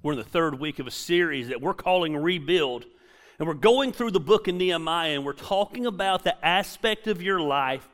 [0.00, 2.84] We're in the third week of a series that we're calling Rebuild.
[3.38, 7.20] And we're going through the book of Nehemiah and we're talking about the aspect of
[7.20, 7.88] your life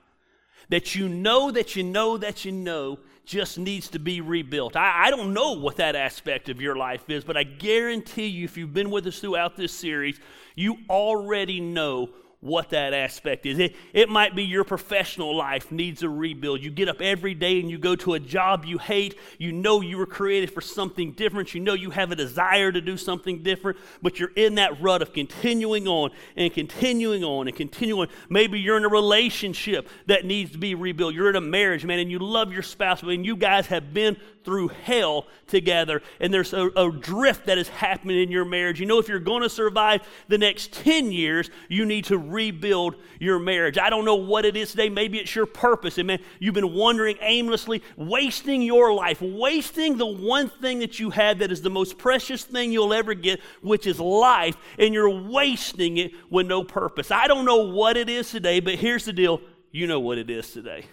[0.69, 4.77] that you know that you know that you know just needs to be rebuilt.
[4.77, 8.45] I, I, don't know what that aspect of your life is, but I guarantee you,
[8.45, 10.21] if you've been with us throughout this series,
[10.55, 12.11] you already know
[12.45, 13.59] what that aspect is.
[13.59, 16.63] It, it might be your professional life needs a rebuild.
[16.63, 19.19] You get up every day and you go to a job you hate.
[19.39, 21.55] You know you were created for something different.
[21.55, 25.01] You know you have a desire to do something different, but you're in that rut
[25.01, 28.09] of continuing on and continuing on and continuing.
[28.29, 31.15] Maybe you're in a relationship that needs to be rebuilt.
[31.15, 34.19] You're in a marriage, man, and you love your spouse, and you guys have been
[34.45, 38.79] through hell together, and there's a, a drift that is happening in your marriage.
[38.79, 42.97] You know, if you're going to survive the next 10 years, you need to rebuild
[43.19, 43.79] your marriage.
[43.79, 44.89] I don't know what it is today.
[44.89, 45.99] Maybe it's your purpose.
[45.99, 51.11] And man, you've been wandering aimlessly, wasting your life, wasting the one thing that you
[51.11, 55.09] have that is the most precious thing you'll ever get, which is life, and you're
[55.09, 57.11] wasting it with no purpose.
[57.11, 59.41] I don't know what it is today, but here's the deal
[59.73, 60.85] you know what it is today.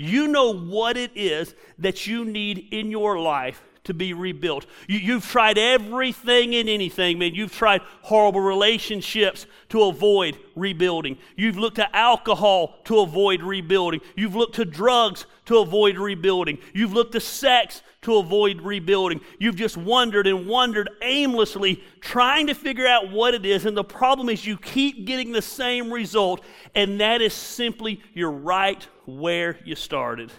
[0.00, 4.66] You know what it is that you need in your life to be rebuilt.
[4.86, 7.34] You, have tried everything and anything, man.
[7.34, 11.16] You've tried horrible relationships to avoid rebuilding.
[11.36, 14.02] You've looked to alcohol to avoid rebuilding.
[14.14, 16.58] You've looked to drugs to avoid rebuilding.
[16.74, 19.22] You've looked to sex to avoid rebuilding.
[19.38, 23.64] You've just wondered and wondered aimlessly, trying to figure out what it is.
[23.64, 28.30] And the problem is, you keep getting the same result, and that is simply you're
[28.30, 30.30] right where you started.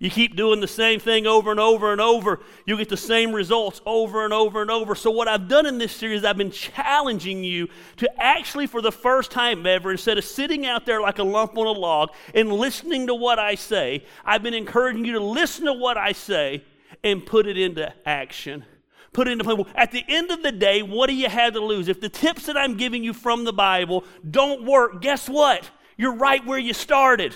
[0.00, 3.32] You keep doing the same thing over and over and over, you get the same
[3.32, 4.94] results over and over and over.
[4.94, 8.92] So, what I've done in this series, I've been challenging you to actually, for the
[8.92, 12.52] first time ever, instead of sitting out there like a lump on a log and
[12.52, 16.62] listening to what I say, I've been encouraging you to listen to what I say
[17.02, 18.64] and put it into action.
[19.12, 19.64] Put it into play.
[19.74, 21.88] At the end of the day, what do you have to lose?
[21.88, 25.68] If the tips that I'm giving you from the Bible don't work, guess what?
[25.96, 27.34] You're right where you started.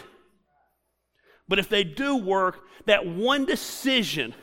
[1.49, 4.35] But if they do work, that one decision,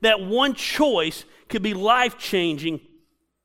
[0.00, 2.80] that one choice could be life changing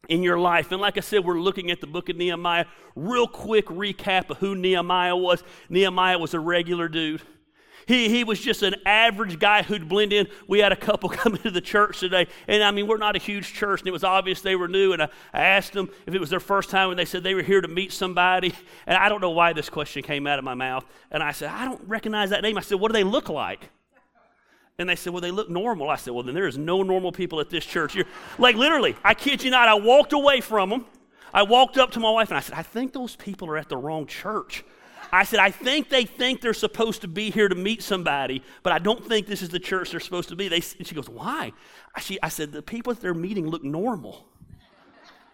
[0.09, 0.71] in your life.
[0.71, 2.65] And like I said, we're looking at the book of Nehemiah.
[2.95, 5.43] Real quick recap of who Nehemiah was.
[5.69, 7.21] Nehemiah was a regular dude.
[7.87, 10.27] He, he was just an average guy who'd blend in.
[10.45, 13.19] We had a couple come into the church today, and I mean, we're not a
[13.19, 14.91] huge church, and it was obvious they were new.
[14.91, 17.33] And I, I asked them if it was their first time, and they said they
[17.33, 18.53] were here to meet somebody.
[18.85, 20.85] And I don't know why this question came out of my mouth.
[21.11, 22.57] And I said, I don't recognize that name.
[22.57, 23.69] I said, What do they look like?
[24.77, 25.89] And they said, Well, they look normal.
[25.89, 27.95] I said, Well, then there is no normal people at this church.
[27.95, 28.05] You're,
[28.37, 30.85] like, literally, I kid you not, I walked away from them.
[31.33, 33.69] I walked up to my wife and I said, I think those people are at
[33.69, 34.65] the wrong church.
[35.11, 38.73] I said, I think they think they're supposed to be here to meet somebody, but
[38.73, 40.47] I don't think this is the church they're supposed to be.
[40.47, 41.53] They, she goes, Why?
[41.95, 44.25] I, she, I said, The people that they're meeting look normal.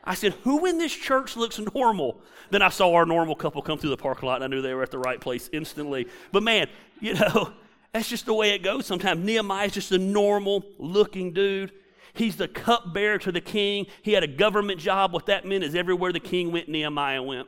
[0.03, 2.21] I said, Who in this church looks normal?
[2.49, 4.73] Then I saw our normal couple come through the parking lot and I knew they
[4.73, 6.07] were at the right place instantly.
[6.31, 6.67] But man,
[6.99, 7.51] you know,
[7.93, 9.23] that's just the way it goes sometimes.
[9.23, 11.71] Nehemiah is just a normal looking dude.
[12.13, 13.87] He's the cupbearer to the king.
[14.03, 15.13] He had a government job.
[15.13, 17.47] What that meant is everywhere the king went, Nehemiah went.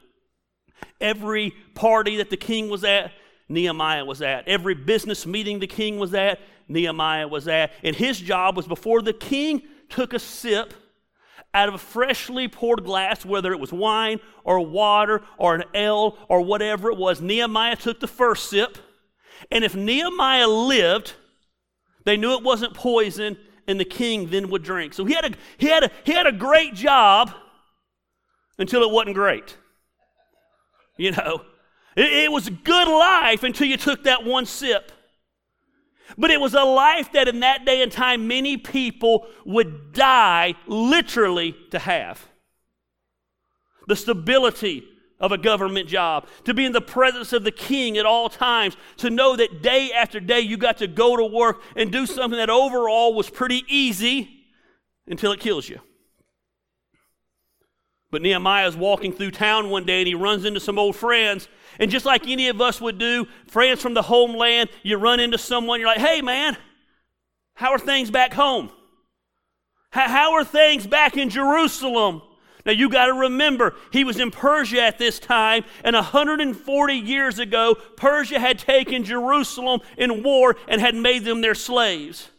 [1.02, 3.12] Every party that the king was at,
[3.50, 4.48] Nehemiah was at.
[4.48, 7.72] Every business meeting the king was at, Nehemiah was at.
[7.84, 10.74] And his job was before the king took a sip
[11.56, 16.18] out of a freshly poured glass, whether it was wine or water or an ale
[16.28, 18.78] or whatever it was, Nehemiah took the first sip.
[19.50, 21.14] And if Nehemiah lived,
[22.04, 23.38] they knew it wasn't poison,
[23.68, 24.94] and the king then would drink.
[24.94, 27.32] So he had a, he had a, he had a great job
[28.60, 29.58] until it wasn't great.
[30.98, 31.42] You know,
[31.96, 34.92] it, it was a good life until you took that one sip.
[36.18, 40.54] But it was a life that in that day and time many people would die
[40.68, 42.26] literally to have.
[43.88, 44.84] The stability
[45.20, 48.76] of a government job, to be in the presence of the king at all times,
[48.98, 52.38] to know that day after day you got to go to work and do something
[52.38, 54.30] that overall was pretty easy
[55.08, 55.80] until it kills you.
[58.12, 61.48] But Nehemiah is walking through town one day and he runs into some old friends.
[61.80, 65.38] And just like any of us would do, friends from the homeland, you run into
[65.38, 66.56] someone, you're like, hey man,
[67.56, 68.72] how are things back home?
[69.90, 72.22] How are things back in Jerusalem?
[72.66, 77.40] Now you got to remember, he was in Persia at this time, and 140 years
[77.40, 82.30] ago, Persia had taken Jerusalem in war and had made them their slaves.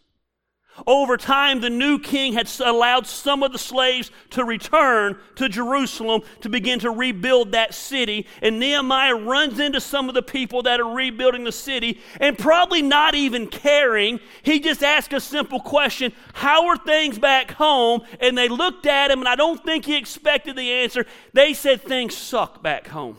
[0.87, 6.23] Over time, the new king had allowed some of the slaves to return to Jerusalem
[6.41, 8.27] to begin to rebuild that city.
[8.43, 12.83] And Nehemiah runs into some of the people that are rebuilding the city and probably
[12.83, 14.21] not even caring.
[14.43, 18.03] He just asked a simple question How are things back home?
[18.21, 21.07] And they looked at him, and I don't think he expected the answer.
[21.33, 23.19] They said, Things suck back home.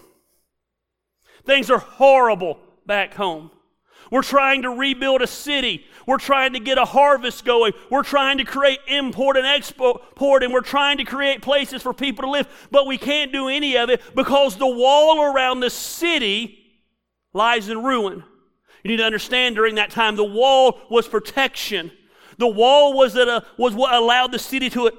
[1.45, 3.51] Things are horrible back home.
[4.11, 5.85] We're trying to rebuild a city.
[6.05, 7.73] We're trying to get a harvest going.
[7.89, 10.01] We're trying to create import and export,
[10.43, 13.77] and we're trying to create places for people to live, but we can't do any
[13.77, 16.59] of it because the wall around the city
[17.33, 18.23] lies in ruin.
[18.83, 21.91] You need to understand during that time, the wall was protection.
[22.37, 24.91] The wall was, that, uh, was what allowed the city to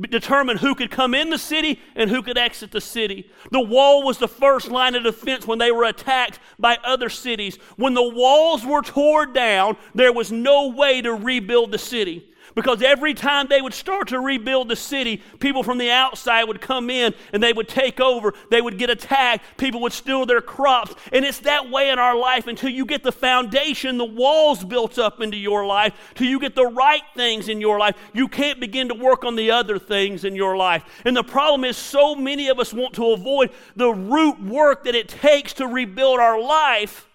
[0.00, 3.30] determine who could come in the city and who could exit the city.
[3.50, 7.56] The wall was the first line of defense when they were attacked by other cities.
[7.76, 12.31] When the walls were torn down, there was no way to rebuild the city.
[12.54, 16.60] Because every time they would start to rebuild the city, people from the outside would
[16.60, 18.34] come in and they would take over.
[18.50, 19.44] They would get attacked.
[19.56, 20.94] People would steal their crops.
[21.12, 24.98] And it's that way in our life until you get the foundation, the walls built
[24.98, 27.96] up into your life, till you get the right things in your life.
[28.12, 30.84] You can't begin to work on the other things in your life.
[31.04, 34.94] And the problem is, so many of us want to avoid the root work that
[34.94, 37.08] it takes to rebuild our life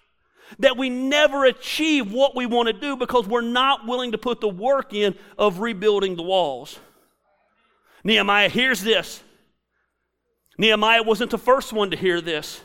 [0.58, 4.40] that we never achieve what we want to do because we're not willing to put
[4.40, 6.78] the work in of rebuilding the walls.
[8.04, 9.22] Nehemiah hears this.
[10.56, 12.60] Nehemiah wasn't the first one to hear this.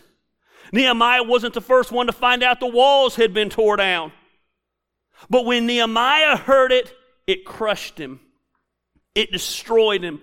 [0.72, 4.12] Nehemiah wasn't the first one to find out the walls had been torn down.
[5.30, 6.94] But when Nehemiah heard it,
[7.28, 8.20] it crushed him,
[9.16, 10.22] it destroyed him.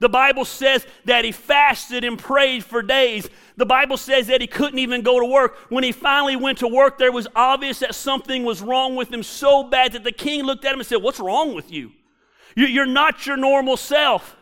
[0.00, 3.28] The Bible says that he fasted and prayed for days.
[3.58, 5.56] The Bible says that he couldn't even go to work.
[5.68, 9.22] When he finally went to work, there was obvious that something was wrong with him
[9.22, 11.92] so bad that the king looked at him and said, What's wrong with you?
[12.56, 14.36] You're not your normal self.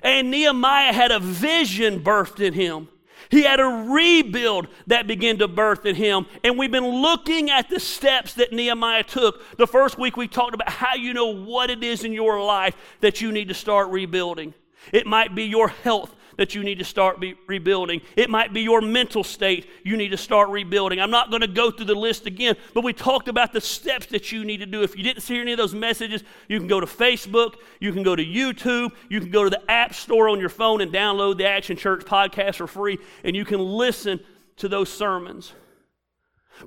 [0.00, 2.88] And Nehemiah had a vision birthed in him.
[3.30, 6.26] He had a rebuild that began to birth in him.
[6.44, 9.56] And we've been looking at the steps that Nehemiah took.
[9.56, 12.74] The first week we talked about how you know what it is in your life
[13.00, 14.54] that you need to start rebuilding.
[14.92, 18.00] It might be your health that you need to start rebuilding.
[18.16, 21.00] It might be your mental state you need to start rebuilding.
[21.00, 24.06] I'm not going to go through the list again, but we talked about the steps
[24.06, 24.82] that you need to do.
[24.82, 28.04] If you didn't see any of those messages, you can go to Facebook, you can
[28.04, 31.38] go to YouTube, you can go to the App Store on your phone and download
[31.38, 34.20] the Action Church podcast for free, and you can listen
[34.58, 35.52] to those sermons.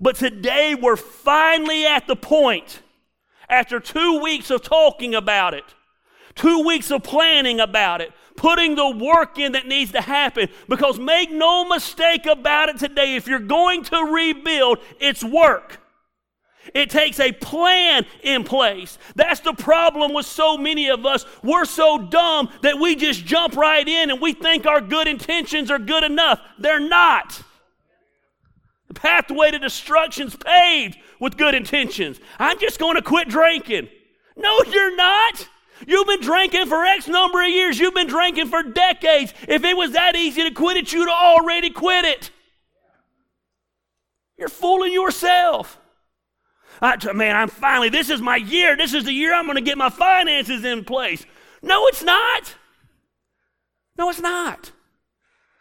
[0.01, 2.81] But today we're finally at the point,
[3.47, 5.63] after two weeks of talking about it
[6.35, 10.49] Two weeks of planning about it, putting the work in that needs to happen.
[10.69, 15.79] Because make no mistake about it today, if you're going to rebuild, it's work.
[16.73, 18.97] It takes a plan in place.
[19.15, 21.25] That's the problem with so many of us.
[21.43, 25.71] We're so dumb that we just jump right in and we think our good intentions
[25.71, 26.39] are good enough.
[26.59, 27.41] They're not.
[28.87, 32.19] The pathway to destruction is paved with good intentions.
[32.37, 33.89] I'm just going to quit drinking.
[34.35, 35.47] No, you're not.
[35.87, 37.79] You've been drinking for X number of years.
[37.79, 39.33] You've been drinking for decades.
[39.47, 42.31] If it was that easy to quit it, you'd already quit it.
[44.37, 45.79] You're fooling yourself.
[46.81, 48.75] I, man, I'm finally, this is my year.
[48.75, 51.25] This is the year I'm going to get my finances in place.
[51.61, 52.55] No, it's not.
[53.97, 54.71] No, it's not.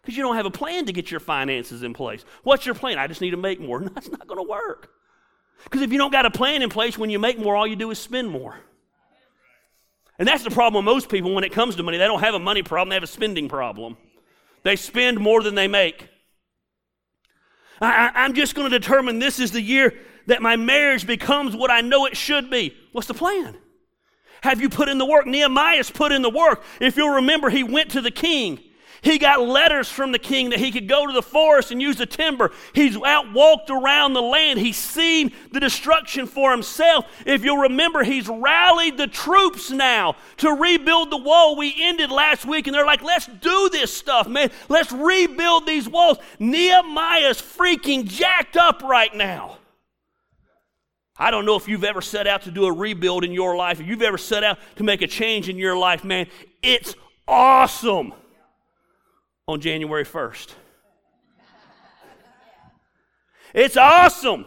[0.01, 2.25] Because you don't have a plan to get your finances in place.
[2.43, 2.99] What's your plan?
[2.99, 3.81] I just need to make more.
[3.95, 4.91] That's not going to work.
[5.65, 7.77] Because if you don't got a plan in place, when you make more, all you
[7.77, 8.59] do is spend more.
[10.21, 11.97] And that's the problem with most people when it comes to money.
[11.97, 13.97] They don't have a money problem, they have a spending problem.
[14.63, 16.09] They spend more than they make.
[17.81, 19.95] I, am just going to determine this is the year
[20.27, 22.77] that my marriage becomes what I know it should be.
[22.93, 23.57] What's the plan?
[24.43, 25.27] Have you put in the work?
[25.27, 26.63] Nehemiah's put in the work.
[26.83, 28.61] If you'll remember, he went to the king
[29.03, 31.97] he got letters from the king that he could go to the forest and use
[31.97, 32.51] the timber.
[32.75, 34.59] He's out walked around the land.
[34.59, 37.07] He's seen the destruction for himself.
[37.25, 41.57] If you'll remember, he's rallied the troops now to rebuild the wall.
[41.57, 44.51] We ended last week and they're like, let's do this stuff, man.
[44.69, 46.19] Let's rebuild these walls.
[46.39, 49.57] Nehemiah's freaking jacked up right now.
[51.17, 53.79] I don't know if you've ever set out to do a rebuild in your life,
[53.79, 56.27] if you've ever set out to make a change in your life, man.
[56.63, 56.95] It's
[57.29, 58.15] awesome
[59.51, 60.55] on January 1st.
[63.53, 64.47] It's awesome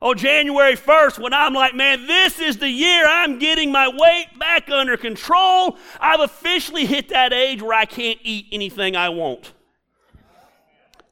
[0.00, 4.28] on January 1st when I'm like, man, this is the year I'm getting my weight
[4.38, 5.76] back under control.
[5.98, 9.52] I've officially hit that age where I can't eat anything I want.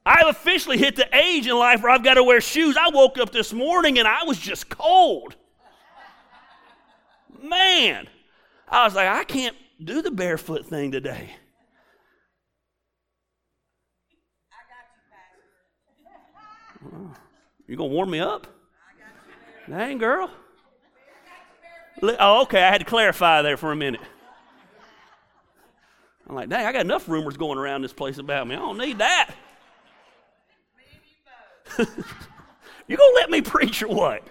[0.05, 2.77] I've officially hit the age in life where I've got to wear shoes.
[2.77, 5.35] I woke up this morning and I was just cold.
[7.41, 8.07] man,
[8.69, 11.35] I was like, I can't do the barefoot thing today.
[17.67, 18.47] You gonna warm me up?
[19.69, 20.29] Dang, girl.
[22.01, 22.61] Oh, okay.
[22.61, 24.01] I had to clarify there for a minute.
[26.27, 28.55] I'm like, dang, I got enough rumors going around this place about me.
[28.55, 29.31] I don't need that.
[31.79, 34.23] you gonna let me preach or what?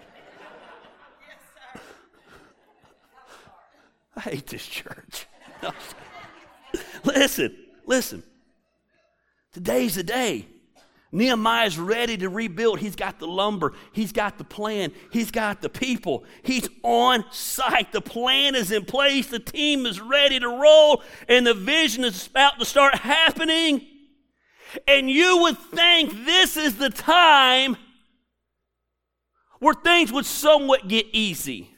[4.16, 5.26] I hate this church.
[7.04, 8.22] listen, listen.
[9.52, 10.46] Today's the day.
[11.12, 12.80] Nehemiah's ready to rebuild.
[12.80, 17.92] He's got the lumber, he's got the plan, he's got the people, he's on site.
[17.92, 22.26] The plan is in place, the team is ready to roll, and the vision is
[22.26, 23.86] about to start happening.
[24.88, 27.76] And you would think this is the time
[29.58, 31.71] where things would somewhat get easy.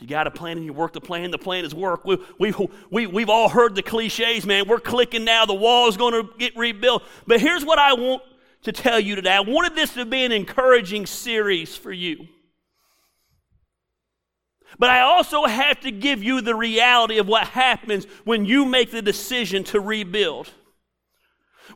[0.00, 2.06] You got a plan and you work the plan, the plan is work.
[2.06, 2.54] We, we,
[2.90, 4.66] we, we've all heard the cliches, man.
[4.66, 7.02] We're clicking now, the wall is going to get rebuilt.
[7.26, 8.22] But here's what I want
[8.62, 9.34] to tell you today.
[9.34, 12.28] I wanted this to be an encouraging series for you.
[14.78, 18.90] But I also have to give you the reality of what happens when you make
[18.90, 20.48] the decision to rebuild.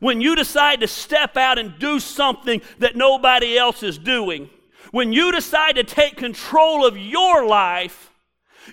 [0.01, 4.49] When you decide to step out and do something that nobody else is doing.
[4.93, 8.13] When you decide to take control of your life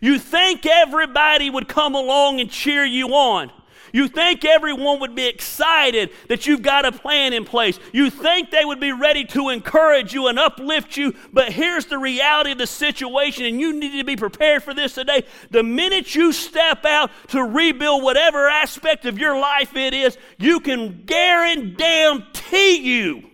[0.02, 3.52] you think everybody would come along and cheer you on.
[3.94, 7.80] You think everyone would be excited that you've got a plan in place.
[7.92, 11.14] You think they would be ready to encourage you and uplift you.
[11.34, 14.94] But here's the reality of the situation, and you need to be prepared for this
[14.94, 15.26] today.
[15.50, 20.60] The minute you step out to rebuild whatever aspect of your life it is, you
[20.62, 23.30] can guarantee you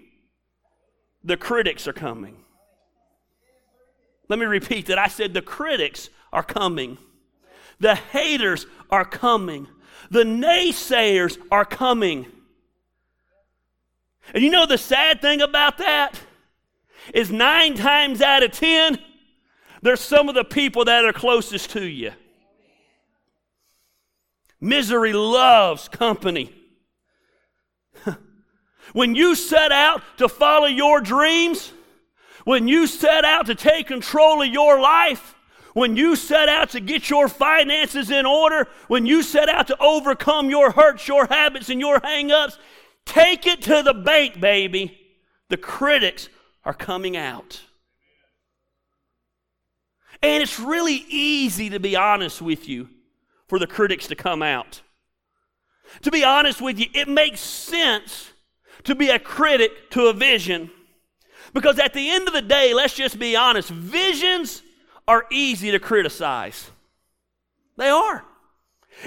[1.23, 2.37] the critics are coming.
[4.29, 4.97] Let me repeat that.
[4.97, 6.99] I said the critics are coming.
[7.79, 9.67] The haters are coming.
[10.11, 12.27] The naysayers are coming.
[14.35, 16.19] And you know the sad thing about that?
[17.11, 18.99] Is nine times out of ten,
[19.81, 22.11] there's some of the people that are closest to you.
[24.61, 26.53] Misery loves company.
[28.93, 31.71] when you set out to follow your dreams,
[32.43, 35.33] when you set out to take control of your life,
[35.77, 39.79] when you set out to get your finances in order, when you set out to
[39.79, 42.57] overcome your hurts, your habits, and your hangups,
[43.05, 44.99] take it to the bank, baby.
[45.49, 46.29] The critics
[46.65, 47.61] are coming out.
[50.23, 52.89] And it's really easy, to be honest with you,
[53.47, 54.81] for the critics to come out.
[56.01, 58.31] To be honest with you, it makes sense
[58.85, 60.71] to be a critic to a vision.
[61.53, 64.63] Because at the end of the day, let's just be honest, visions
[65.07, 66.71] are easy to criticize.
[67.77, 68.25] They are.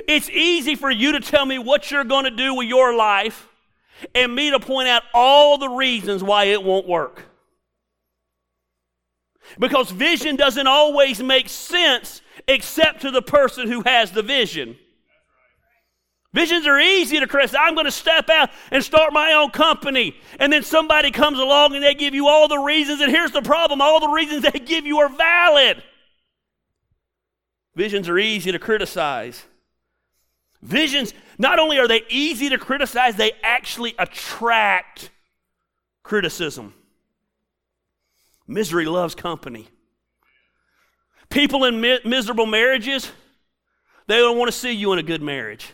[0.06, 3.48] It's easy for you to tell me what you're going to do with your life
[4.14, 7.24] and me to point out all the reasons why it won't work.
[9.58, 14.76] Because vision doesn't always make sense except to the person who has the vision.
[16.32, 17.60] Visions are easy to criticize.
[17.60, 20.16] I'm going to step out and start my own company.
[20.38, 23.00] And then somebody comes along and they give you all the reasons.
[23.00, 25.82] And here's the problem all the reasons they give you are valid.
[27.74, 29.44] Visions are easy to criticize.
[30.62, 35.10] Visions, not only are they easy to criticize, they actually attract
[36.02, 36.74] criticism.
[38.46, 39.68] Misery loves company.
[41.28, 43.10] People in mi- miserable marriages,
[44.06, 45.72] they don't want to see you in a good marriage.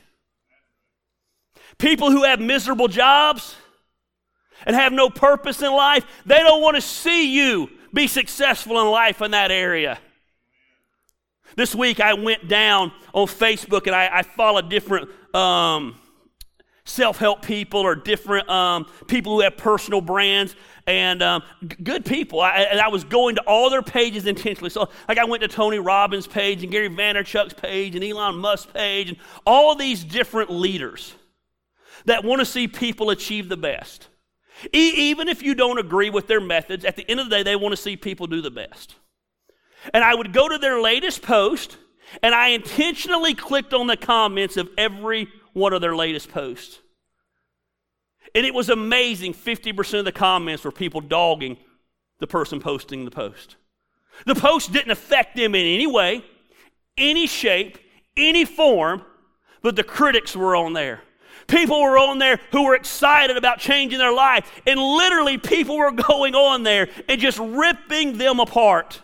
[1.79, 3.55] People who have miserable jobs
[4.65, 8.87] and have no purpose in life, they don't want to see you be successful in
[8.89, 9.99] life in that area.
[11.55, 15.99] This week I went down on Facebook and I, I followed different um,
[16.85, 20.57] self help people or different um, people who have personal brands
[20.87, 22.41] and um, g- good people.
[22.41, 24.71] I, and I was going to all their pages intentionally.
[24.71, 28.71] So, like, I went to Tony Robbins' page and Gary Vaynerchuk's page and Elon Musk's
[28.73, 31.15] page and all these different leaders
[32.07, 34.09] that want to see people achieve the best.
[34.75, 37.43] E- even if you don't agree with their methods, at the end of the day,
[37.43, 38.95] they want to see people do the best.
[39.93, 41.77] And I would go to their latest post,
[42.23, 46.79] and I intentionally clicked on the comments of every one of their latest posts.
[48.35, 51.57] And it was amazing 50% of the comments were people dogging
[52.19, 53.57] the person posting the post.
[54.25, 56.25] The post didn't affect them in any way,
[56.97, 57.79] any shape,
[58.17, 59.03] any form,
[59.63, 61.03] but the critics were on there.
[61.47, 65.93] People were on there who were excited about changing their life, and literally people were
[66.09, 69.01] going on there and just ripping them apart.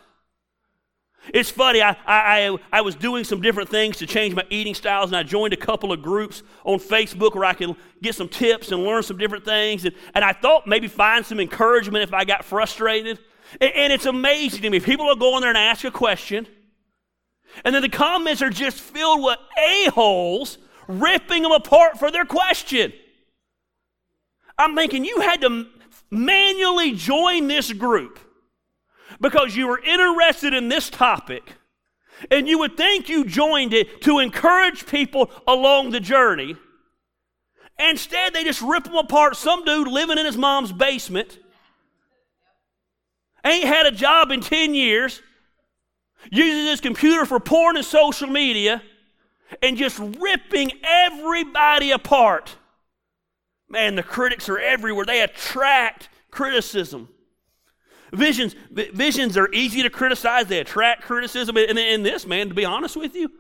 [1.33, 5.11] It's funny, I, I, I, was doing some different things to change my eating styles,
[5.11, 8.73] and I joined a couple of groups on Facebook where I could get some tips
[8.73, 9.85] and learn some different things.
[9.85, 13.21] And, and I thought maybe find some encouragement if I got frustrated.
[13.61, 14.81] And, and it's amazing to me.
[14.81, 16.49] People will go there and ask a question,
[17.65, 20.59] and then the comments are just filled with a-holes
[21.01, 22.93] ripping them apart for their question.
[24.59, 25.67] I'm thinking you had to
[26.11, 28.19] manually join this group
[29.21, 31.55] because you were interested in this topic.
[32.31, 36.57] And you would think you joined it to encourage people along the journey.
[37.79, 39.37] Instead, they just rip them apart.
[39.37, 41.39] Some dude living in his mom's basement,
[43.45, 45.21] ain't had a job in 10 years,
[46.31, 48.83] uses his computer for porn and social media,
[49.61, 52.57] and just ripping everybody apart.
[53.69, 55.05] Man, the critics are everywhere.
[55.05, 57.09] They attract criticism.
[58.13, 61.57] Visions, visions are easy to criticize, they attract criticism.
[61.57, 63.31] And in this, man, to be honest with you,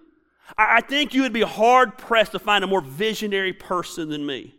[0.56, 4.54] I think you would be hard pressed to find a more visionary person than me.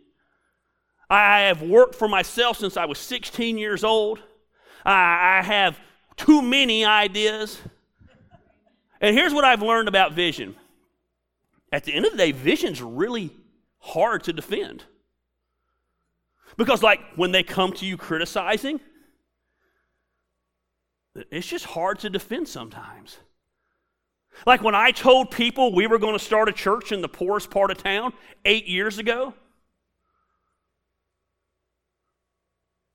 [1.10, 4.22] I have worked for myself since I was 16 years old.
[4.84, 5.78] I have
[6.16, 7.58] too many ideas.
[9.00, 10.56] And here's what I've learned about vision
[11.74, 13.30] at the end of the day, vision's really
[13.80, 14.84] hard to defend.
[16.56, 18.78] Because, like, when they come to you criticizing,
[21.32, 23.18] it's just hard to defend sometimes.
[24.46, 27.50] Like when I told people we were going to start a church in the poorest
[27.50, 28.12] part of town
[28.44, 29.34] eight years ago,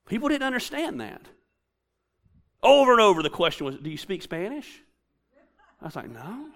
[0.05, 1.21] people didn't understand that.
[2.61, 4.81] Over and over, the question was, Do you speak Spanish?
[5.81, 6.49] I was like, No.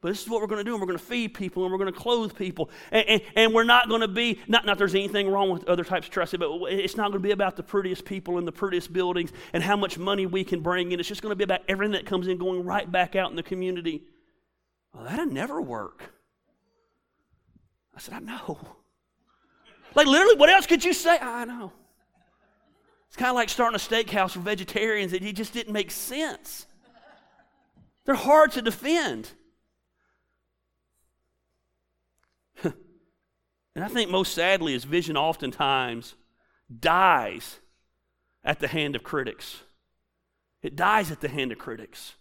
[0.00, 1.70] But this is what we're going to do, and we're going to feed people, and
[1.70, 4.78] we're going to clothe people, and, and, and we're not going to be, not, not
[4.78, 7.56] there's anything wrong with other types of trust, but it's not going to be about
[7.56, 11.00] the prettiest people in the prettiest buildings and how much money we can bring in.
[11.00, 13.36] It's just going to be about everything that comes in going right back out in
[13.36, 14.02] the community.
[14.94, 16.02] Well, that'll never work.
[17.94, 18.58] I said, I know.
[19.94, 21.18] Like, literally, what else could you say?
[21.18, 21.72] I know.
[23.08, 25.12] It's kind of like starting a steakhouse for vegetarians.
[25.12, 26.66] It just didn't make sense.
[28.06, 29.30] They're hard to defend.
[33.74, 36.14] And I think most sadly, his vision oftentimes
[36.78, 37.58] dies
[38.44, 39.60] at the hand of critics.
[40.62, 42.14] It dies at the hand of critics.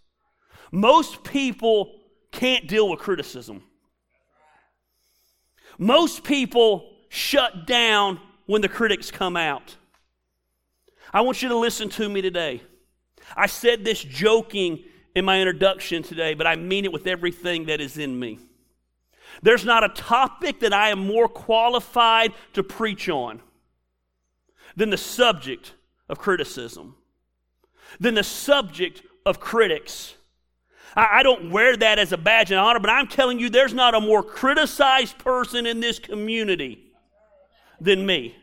[0.72, 2.00] Most people
[2.32, 3.64] can't deal with criticism.
[5.78, 9.76] Most people shut down when the critics come out.
[11.12, 12.62] I want you to listen to me today.
[13.36, 14.84] I said this joking
[15.16, 18.40] in my introduction today, but I mean it with everything that is in me.
[19.42, 23.42] There's not a topic that I am more qualified to preach on
[24.76, 25.74] than the subject
[26.08, 26.96] of criticism,
[28.00, 30.16] than the subject of critics.
[30.96, 33.94] I, don't wear that as a badge of honor, but I'm telling you, there's not
[33.94, 36.92] a more criticized person in this community
[37.80, 38.36] than me.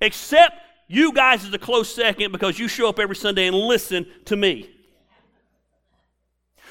[0.00, 0.54] Except
[0.88, 4.36] you guys is a close second because you show up every Sunday and listen to
[4.36, 4.70] me.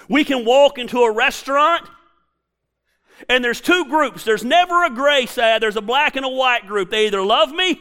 [0.09, 1.87] We can walk into a restaurant
[3.29, 4.23] and there's two groups.
[4.23, 6.89] There's never a gray side, there's a black and a white group.
[6.89, 7.79] They either love me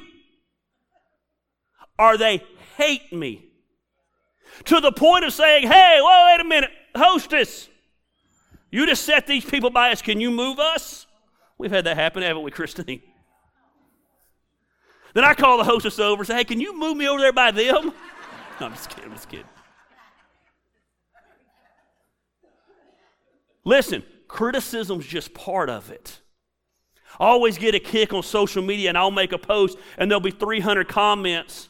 [1.98, 2.42] or they
[2.76, 3.46] hate me.
[4.66, 7.68] To the point of saying, hey, well, wait a minute, hostess,
[8.70, 10.00] you just set these people by us.
[10.00, 11.06] Can you move us?
[11.58, 13.02] We've had that happen, haven't we, Christine?
[15.14, 17.32] Then I call the hostess over and say, hey, can you move me over there
[17.32, 17.92] by them?
[18.60, 19.46] No, I'm just kidding, I'm just kidding.
[23.64, 26.20] Listen, Criticism's just part of it.
[27.20, 30.20] I always get a kick on social media and I'll make a post and there'll
[30.20, 31.68] be 300 comments.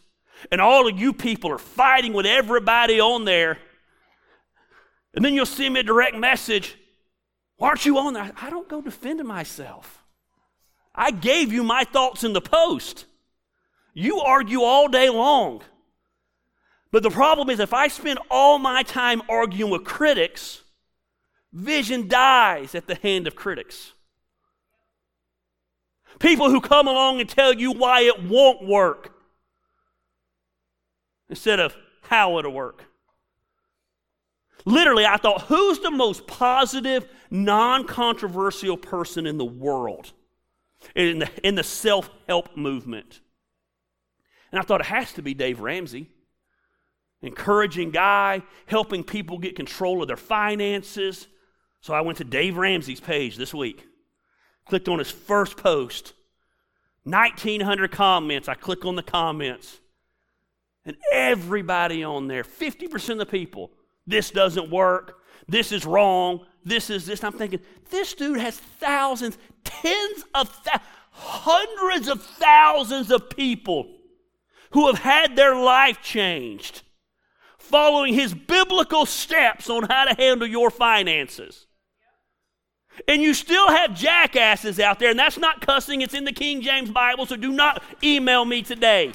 [0.51, 3.59] And all of you people are fighting with everybody on there.
[5.13, 6.79] And then you'll send me a direct message.
[7.59, 8.33] Why aren't you on there?
[8.41, 10.03] I don't go defending myself.
[10.95, 13.05] I gave you my thoughts in the post.
[13.93, 15.61] You argue all day long.
[16.91, 20.64] But the problem is, if I spend all my time arguing with critics,
[21.55, 23.93] Vision dies at the hand of critics.
[26.19, 29.15] People who come along and tell you why it won't work
[31.29, 32.85] instead of how it'll work.
[34.65, 40.13] Literally, I thought, who's the most positive, non controversial person in the world
[40.97, 43.21] in the, in the self help movement?
[44.51, 46.11] And I thought it has to be Dave Ramsey.
[47.23, 51.29] Encouraging guy, helping people get control of their finances,
[51.85, 53.87] so I went to Dave Ramsey's page this week,
[54.65, 56.15] clicked on his first post,
[57.03, 58.49] 1,900 comments.
[58.49, 59.81] I click on the comments.
[60.87, 63.71] And everybody on there, 50% of the people,
[64.07, 67.23] this doesn't work, this is wrong, this is this.
[67.23, 73.95] I'm thinking, this dude has thousands, tens of thousands, hundreds of thousands of people
[74.71, 76.81] who have had their life changed
[77.59, 81.67] following his biblical steps on how to handle your finances.
[83.09, 86.63] And you still have jackasses out there, and that's not cussing, it's in the King
[86.63, 89.13] James Bible, so do not email me today.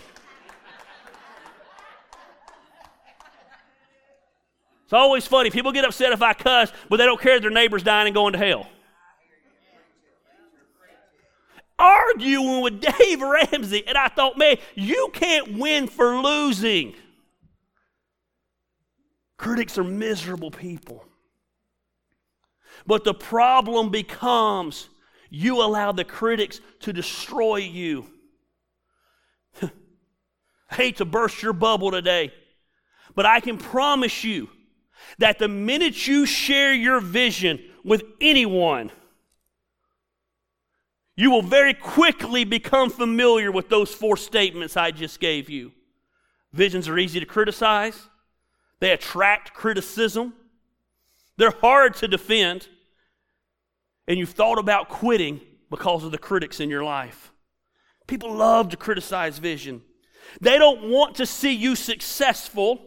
[4.89, 5.52] It's always funny.
[5.52, 8.13] People get upset if I cuss, but they don't care if their neighbor's dying and
[8.15, 8.68] going to hell.
[11.78, 16.96] Arguing with Dave Ramsey, and I thought, man, you can't win for losing.
[19.38, 21.06] Critics are miserable people.
[22.89, 24.89] But the problem becomes
[25.30, 28.08] you allow the critics to destroy you.
[29.62, 29.69] I
[30.75, 32.34] hate to burst your bubble today,
[33.13, 34.49] but I can promise you
[35.19, 38.89] that the minute you share your vision with anyone,
[41.15, 45.73] you will very quickly become familiar with those four statements I just gave you.
[46.54, 48.10] Visions are easy to criticize,
[48.80, 50.34] they attract criticism,
[51.38, 52.67] they're hard to defend,
[54.10, 57.32] and you've thought about quitting because of the critics in your life.
[58.08, 59.84] People love to criticize vision.
[60.41, 62.82] They don't want to see you successful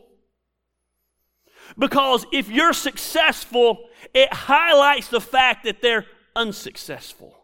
[1.78, 7.34] because if you're successful, it highlights the fact that they're unsuccessful.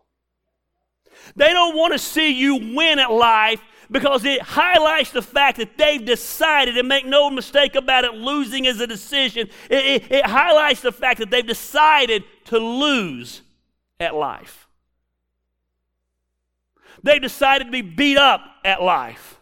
[1.36, 3.60] They don't want to see you win at life
[3.90, 8.66] because it highlights the fact that they've decided, and make no mistake about it, losing
[8.66, 9.48] is a decision.
[9.70, 13.42] It, it, it highlights the fact that they've decided to lose
[14.00, 14.68] at life.
[17.02, 19.40] They decided to be beat up at life.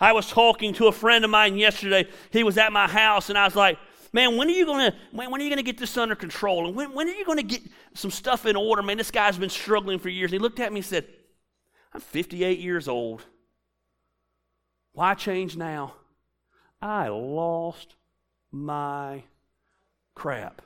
[0.00, 2.08] I was talking to a friend of mine yesterday.
[2.30, 3.78] He was at my house, and I was like,
[4.12, 6.66] man, when are you gonna when, when are you gonna get this under control?
[6.66, 7.62] And when, when are you gonna get
[7.94, 8.82] some stuff in order?
[8.82, 10.32] Man, this guy's been struggling for years.
[10.32, 11.06] And he looked at me and said,
[11.92, 13.22] I'm 58 years old.
[14.92, 15.94] Why change now?
[16.80, 17.94] I lost
[18.50, 19.22] my
[20.14, 20.62] crap.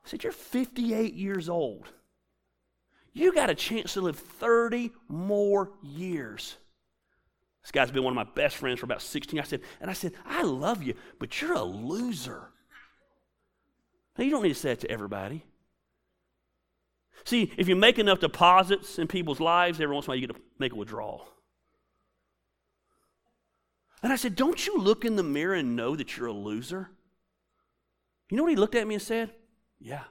[0.11, 1.87] said, You're 58 years old.
[3.13, 6.57] You got a chance to live 30 more years.
[7.63, 9.39] This guy's been one of my best friends for about 16.
[9.39, 12.49] I said, and I said, I love you, but you're a loser.
[14.17, 15.45] Now, you don't need to say that to everybody.
[17.23, 20.27] See, if you make enough deposits in people's lives, every once in a while you
[20.27, 21.27] get to make a withdrawal.
[24.01, 26.89] And I said, Don't you look in the mirror and know that you're a loser?
[28.29, 29.31] You know what he looked at me and said?
[29.81, 30.03] Yeah.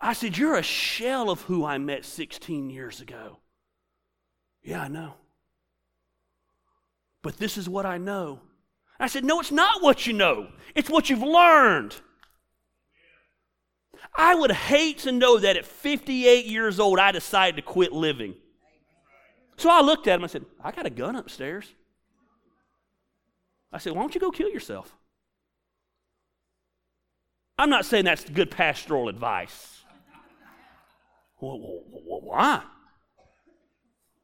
[0.00, 3.38] I said, You're a shell of who I met 16 years ago.
[4.62, 5.14] Yeah, I know.
[7.22, 8.40] But this is what I know.
[8.98, 11.96] I said, No, it's not what you know, it's what you've learned.
[14.14, 18.34] I would hate to know that at 58 years old I decided to quit living.
[19.56, 20.24] So I looked at him.
[20.24, 21.66] I said, I got a gun upstairs.
[23.72, 24.94] I said, Why don't you go kill yourself?
[27.58, 29.80] I'm not saying that's good pastoral advice.
[31.38, 32.62] why?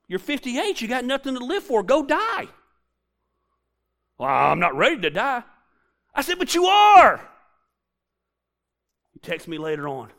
[0.06, 1.82] You're 58, you got nothing to live for.
[1.82, 2.48] Go die.
[4.18, 5.42] Well, I'm not ready to die.
[6.14, 7.28] I said, But you are.
[9.12, 10.10] He texted me later on.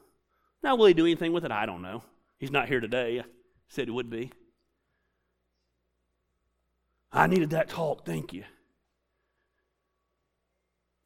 [0.63, 1.51] Now, will he do anything with it?
[1.51, 2.03] I don't know.
[2.37, 3.19] He's not here today.
[3.19, 3.23] I
[3.69, 4.31] said he would be.
[7.11, 8.05] I needed that talk.
[8.05, 8.43] Thank you.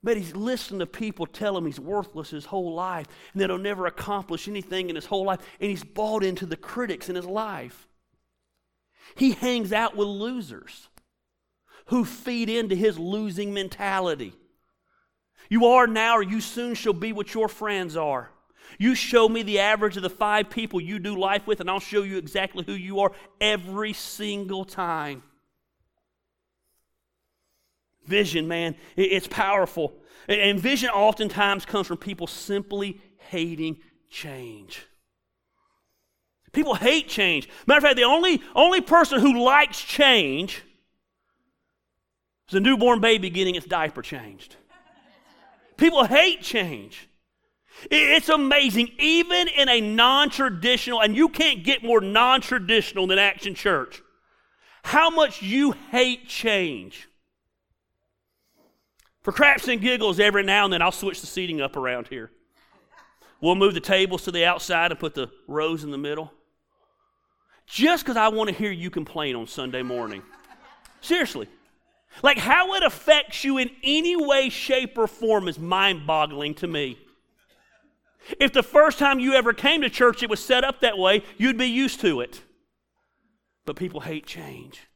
[0.01, 3.57] But he's listened to people tell him he's worthless his whole life and that he'll
[3.57, 5.39] never accomplish anything in his whole life.
[5.59, 7.87] And he's bought into the critics in his life.
[9.15, 10.87] He hangs out with losers
[11.87, 14.33] who feed into his losing mentality.
[15.49, 18.29] You are now, or you soon shall be what your friends are.
[18.77, 21.79] You show me the average of the five people you do life with, and I'll
[21.79, 25.23] show you exactly who you are every single time.
[28.09, 29.93] Vision, man, it's powerful.
[30.27, 34.85] And vision oftentimes comes from people simply hating change.
[36.51, 37.47] People hate change.
[37.67, 40.63] Matter of fact, the only, only person who likes change
[42.49, 44.55] is a newborn baby getting its diaper changed.
[45.77, 47.07] People hate change.
[47.91, 53.19] It's amazing, even in a non traditional, and you can't get more non traditional than
[53.19, 54.01] Action Church,
[54.83, 57.08] how much you hate change.
[59.29, 62.31] For craps and giggles, every now and then I'll switch the seating up around here.
[63.39, 66.33] We'll move the tables to the outside and put the rows in the middle.
[67.67, 70.23] just because I want to hear you complain on Sunday morning.
[71.01, 71.47] Seriously.
[72.23, 76.67] Like, how it affects you in any way, shape, or form is mind boggling to
[76.67, 76.97] me.
[78.39, 81.21] If the first time you ever came to church it was set up that way,
[81.37, 82.41] you'd be used to it.
[83.67, 84.88] But people hate change.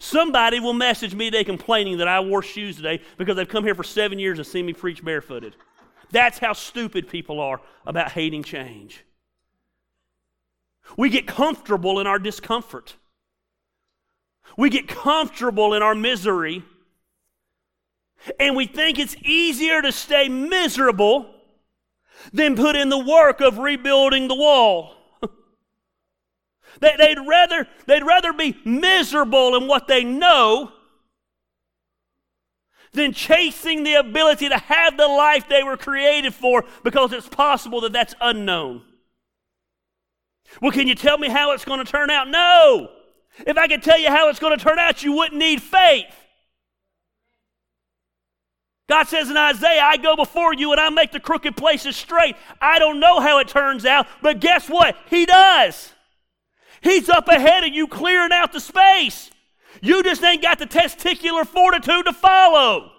[0.00, 3.74] Somebody will message me today complaining that I wore shoes today because they've come here
[3.74, 5.56] for seven years and seen me preach barefooted.
[6.10, 9.04] That's how stupid people are about hating change.
[10.96, 12.94] We get comfortable in our discomfort.
[14.56, 16.62] We get comfortable in our misery.
[18.40, 21.34] And we think it's easier to stay miserable
[22.32, 24.94] than put in the work of rebuilding the wall.
[26.80, 30.72] They'd, rather, they'd rather be miserable in what they know
[32.92, 37.80] than chasing the ability to have the life they were created for because it's possible
[37.82, 38.82] that that's unknown.
[40.62, 42.28] Well, can you tell me how it's going to turn out?
[42.28, 42.90] No.
[43.46, 46.06] If I could tell you how it's going to turn out, you wouldn't need faith.
[48.88, 52.36] God says in Isaiah, I go before you and I make the crooked places straight.
[52.60, 54.96] I don't know how it turns out, but guess what?
[55.10, 55.92] He does.
[56.80, 59.30] He's up ahead of you clearing out the space.
[59.80, 62.92] You just ain't got the testicular fortitude to follow.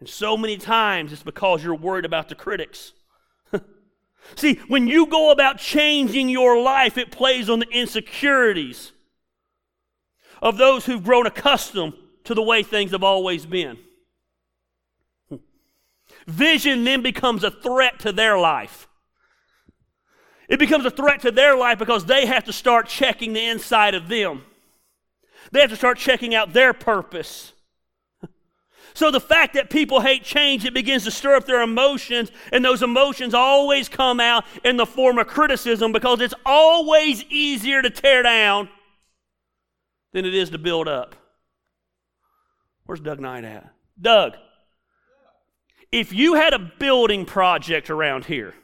[0.00, 2.92] And so many times it's because you're worried about the critics.
[4.36, 8.92] See, when you go about changing your life, it plays on the insecurities
[10.42, 13.78] of those who've grown accustomed to the way things have always been.
[16.26, 18.88] Vision then becomes a threat to their life.
[20.48, 23.94] It becomes a threat to their life because they have to start checking the inside
[23.94, 24.44] of them.
[25.52, 27.52] They have to start checking out their purpose.
[28.96, 32.64] So the fact that people hate change, it begins to stir up their emotions, and
[32.64, 37.90] those emotions always come out in the form of criticism because it's always easier to
[37.90, 38.68] tear down
[40.12, 41.16] than it is to build up.
[42.86, 43.68] Where's Doug Knight at?
[44.00, 44.34] Doug,
[45.90, 48.54] if you had a building project around here,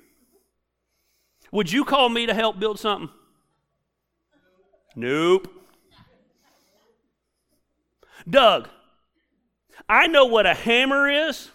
[1.53, 3.11] would you call me to help build something?
[4.95, 5.49] Nope.
[8.29, 8.69] Doug,
[9.89, 11.51] I know what a hammer is.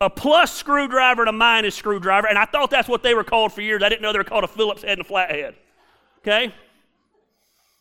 [0.00, 3.52] A plus screwdriver and a minus screwdriver, and I thought that's what they were called
[3.52, 3.82] for years.
[3.82, 5.54] I didn't know they were called a Phillips head and a flathead.
[6.18, 6.54] Okay?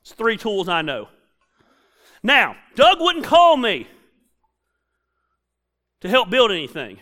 [0.01, 1.09] It's three tools I know.
[2.23, 3.87] Now, Doug wouldn't call me
[6.01, 6.99] to help build anything.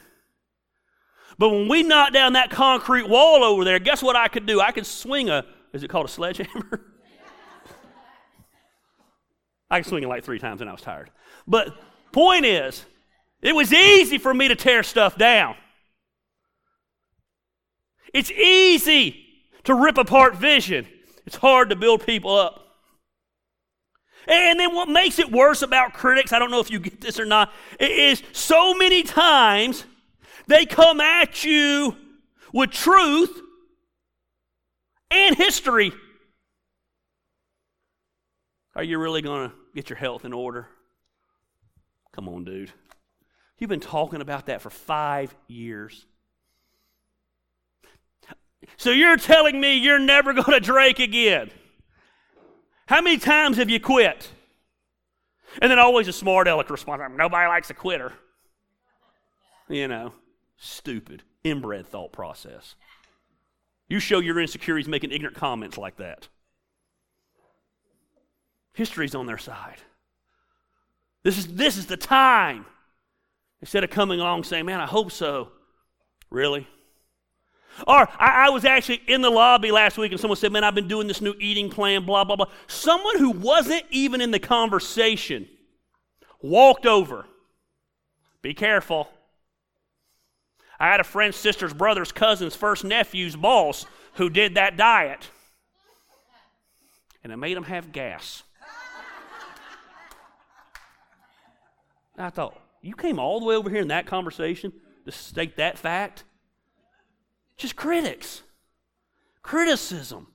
[1.38, 4.62] But when we knocked down that concrete wall over there, guess what I could do?
[4.62, 6.82] I could swing a, is it called a sledgehammer?
[9.70, 11.10] I could swing it like three times and I was tired.
[11.48, 11.76] But
[12.12, 12.86] point is,
[13.42, 15.56] it was easy for me to tear stuff down.
[18.14, 19.26] It's easy
[19.64, 20.88] to rip apart vision.
[21.26, 22.60] It's hard to build people up.
[24.28, 27.20] And then what makes it worse about critics, I don't know if you get this
[27.20, 29.84] or not, is so many times
[30.48, 31.96] they come at you
[32.52, 33.42] with truth
[35.12, 35.92] and history.
[38.76, 40.68] Are you really going to get your health in order?
[42.14, 42.72] Come on, dude.
[43.58, 46.06] You've been talking about that for five years.
[48.78, 51.52] So you're telling me you're never going to drink again?
[52.88, 54.30] How many times have you quit?
[55.62, 58.14] And then always a smart aleck response nobody likes a quitter.
[59.70, 60.14] You know,
[60.64, 62.76] stupid, inbred thought process.
[63.88, 66.30] You show your insecurities making ignorant comments like that.
[68.74, 69.78] History's on their side.
[71.24, 72.66] This is, this is the time.
[73.62, 75.50] Instead of coming along saying, man, I hope so.
[76.30, 76.68] Really?
[77.88, 80.76] Or I, I, was actually in the lobby last week and someone said, Man, I've
[80.76, 82.46] been doing this new eating plan, blah, blah, blah.
[82.68, 85.48] Someone who wasn't even in the conversation
[86.42, 87.26] walked over.
[88.44, 89.10] Be careful.
[90.80, 95.30] I had a friend's sister's brother's cousin's first nephew's boss who did that diet.
[97.24, 98.44] And it made him have gas.
[102.18, 104.74] I thought, you came all the way over here in that conversation
[105.06, 106.24] to state that fact?
[107.58, 108.44] Just critics.
[109.42, 110.28] Criticism.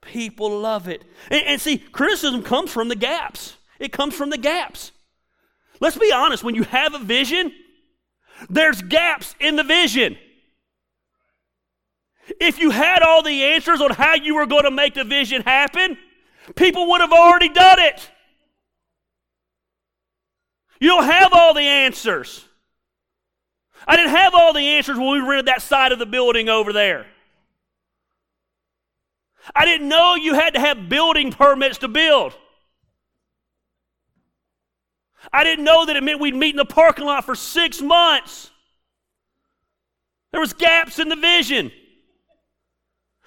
[0.00, 1.04] People love it.
[1.30, 3.56] And, and, see, criticism comes from the gaps.
[3.78, 4.92] It comes from the gaps.
[5.80, 7.52] Let's be honest, when you have a vision,
[8.48, 10.16] there's gaps in the vision.
[12.40, 15.42] If you had all the answers on how you were going to make the vision
[15.42, 15.98] happen,
[16.54, 18.10] people would have already done it.
[20.80, 22.44] You don't have all the answers.
[23.86, 26.72] I didn't have all the answers when we rented that side of the building over
[26.72, 27.06] there.
[29.54, 32.34] I didn't know you had to have building permits to build.
[35.30, 38.50] I didn't know that it meant we'd meet in the parking lot for six months.
[40.30, 41.70] There was gaps in the vision.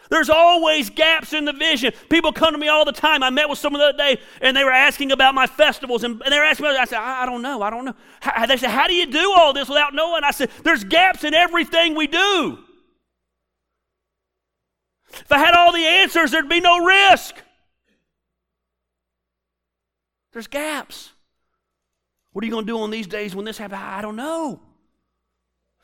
[0.10, 1.91] There's always gaps in the vision.
[2.10, 3.23] People come to me all the time.
[3.23, 6.21] I met with someone the other day, and they were asking about my festivals, and,
[6.21, 6.77] and they were asking me.
[6.77, 7.62] I said, I, I don't know.
[7.62, 7.95] I don't know.
[8.19, 10.23] How, they said, How do you do all this without knowing?
[10.23, 12.60] I said, There's gaps in everything we do.
[15.12, 17.36] If I had all the answers, there'd be no risk.
[20.34, 21.13] There's gaps.
[22.36, 23.80] What are you going to do on these days when this happens?
[23.82, 24.60] I don't know.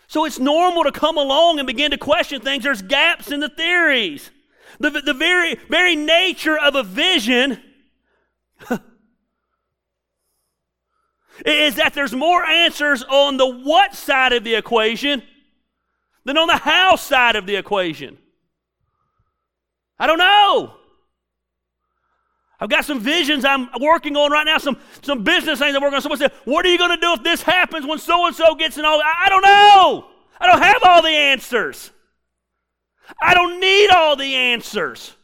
[0.08, 2.66] So it's normal to come along and begin to question things.
[2.66, 4.32] There's gaps in the theories.
[4.78, 7.58] The, the very, very nature of a vision
[11.46, 15.24] is that there's more answers on the what side of the equation
[16.26, 18.18] than on the how side of the equation.
[19.98, 20.81] I don't know.
[22.62, 25.96] I've got some visions I'm working on right now, some, some business things I'm working
[25.96, 26.02] on.
[26.04, 28.54] Someone said, What are you going to do if this happens when so and so
[28.54, 29.02] gets in all?
[29.02, 30.08] I, I don't know.
[30.40, 31.90] I don't have all the answers.
[33.20, 35.16] I don't need all the answers.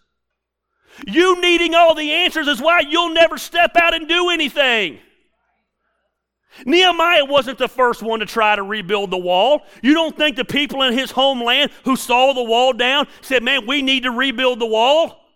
[1.06, 4.98] You needing all the answers is why you'll never step out and do anything.
[6.66, 9.62] Nehemiah wasn't the first one to try to rebuild the wall.
[9.84, 13.68] You don't think the people in his homeland who saw the wall down said, Man,
[13.68, 15.27] we need to rebuild the wall?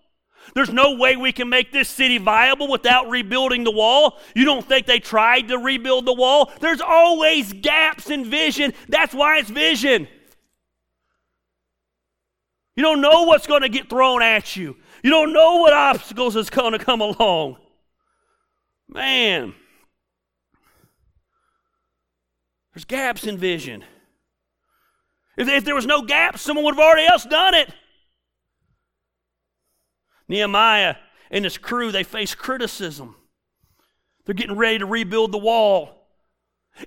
[0.53, 4.19] There's no way we can make this city viable without rebuilding the wall.
[4.35, 6.51] You don't think they tried to rebuild the wall?
[6.59, 8.73] There's always gaps in vision.
[8.89, 10.07] That's why it's vision.
[12.75, 14.77] You don't know what's going to get thrown at you.
[15.03, 17.57] You don't know what obstacles is going to come along.
[18.87, 19.53] Man.
[22.73, 23.83] There's gaps in vision.
[25.37, 27.73] If, if there was no gaps, someone would have already else done it.
[30.31, 30.95] Nehemiah
[31.29, 33.15] and his crew, they face criticism.
[34.25, 35.97] They're getting ready to rebuild the wall.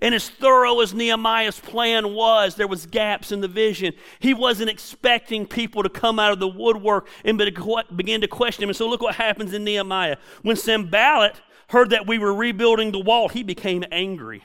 [0.00, 3.92] And as thorough as Nehemiah's plan was, there was gaps in the vision.
[4.18, 8.70] He wasn't expecting people to come out of the woodwork and begin to question him.
[8.70, 10.16] And so look what happens in Nehemiah.
[10.42, 14.42] When Sanballat heard that we were rebuilding the wall, he became angry.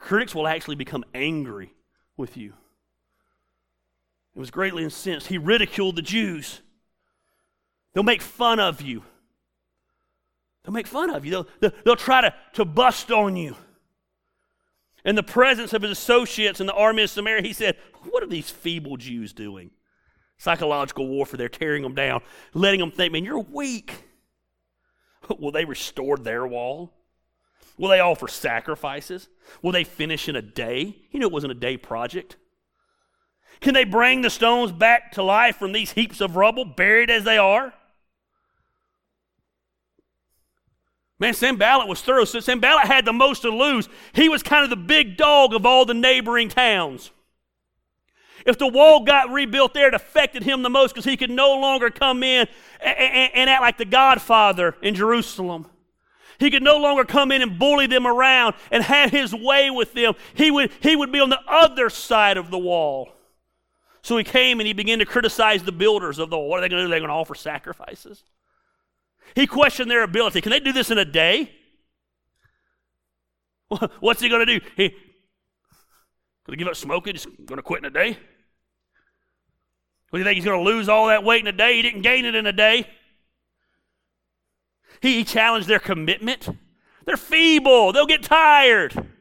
[0.00, 1.74] Critics will actually become angry
[2.16, 2.54] with you.
[4.34, 5.26] It was greatly incensed.
[5.26, 6.62] He ridiculed the Jews.
[7.92, 9.02] They'll make fun of you.
[10.64, 11.30] They'll make fun of you.
[11.30, 13.56] They'll, they'll, they'll try to, to bust on you.
[15.04, 17.76] In the presence of his associates in the army of Samaria, he said,
[18.10, 19.70] What are these feeble Jews doing?
[20.36, 21.38] Psychological warfare.
[21.38, 22.20] They're tearing them down,
[22.52, 24.04] letting them think, Man, you're weak.
[25.38, 26.92] Will they restore their wall?
[27.78, 29.28] Will they offer sacrifices?
[29.62, 30.96] Will they finish in a day?
[31.10, 32.36] He knew it wasn't a day project.
[33.60, 37.24] Can they bring the stones back to life from these heaps of rubble, buried as
[37.24, 37.72] they are?
[41.18, 42.24] Man, Sanballat was thorough.
[42.24, 43.88] So Sanballat had the most to lose.
[44.12, 47.10] He was kind of the big dog of all the neighboring towns.
[48.46, 51.58] If the wall got rebuilt there, it affected him the most because he could no
[51.58, 52.46] longer come in
[52.80, 55.66] and, and, and act like the godfather in Jerusalem.
[56.38, 59.92] He could no longer come in and bully them around and have his way with
[59.92, 60.14] them.
[60.34, 63.12] He would, he would be on the other side of the wall.
[64.02, 66.38] So he came and he began to criticize the builders of the.
[66.38, 66.90] What are they going to do?
[66.90, 68.22] They're going to offer sacrifices.
[69.34, 70.40] He questioned their ability.
[70.40, 71.52] Can they do this in a day?
[74.00, 74.64] What's he going to do?
[74.76, 77.14] He going to give up smoking?
[77.14, 78.16] Just going to quit in a day?
[80.10, 81.74] What do you think he's going to lose all that weight in a day?
[81.76, 82.88] He didn't gain it in a day.
[85.02, 86.48] He challenged their commitment.
[87.04, 87.92] They're feeble.
[87.92, 88.94] They'll get tired.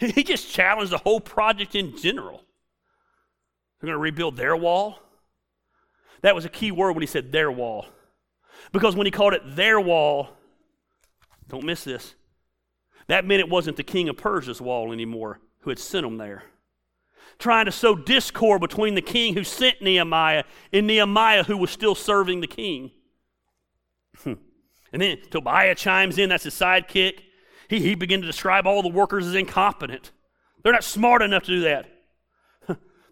[0.00, 2.42] He just challenged the whole project in general.
[3.80, 4.98] They're going to rebuild their wall.
[6.22, 7.86] That was a key word when he said their wall.
[8.72, 10.28] Because when he called it their wall,
[11.48, 12.14] don't miss this,
[13.06, 16.44] that meant it wasn't the king of Persia's wall anymore who had sent them there.
[17.38, 21.94] Trying to sow discord between the king who sent Nehemiah and Nehemiah who was still
[21.94, 22.90] serving the king.
[24.22, 24.34] Hmm.
[24.92, 27.20] and then Tobiah chimes in, that's his sidekick.
[27.68, 30.10] He, he began to describe all the workers as incompetent.
[30.62, 31.86] They're not smart enough to do that.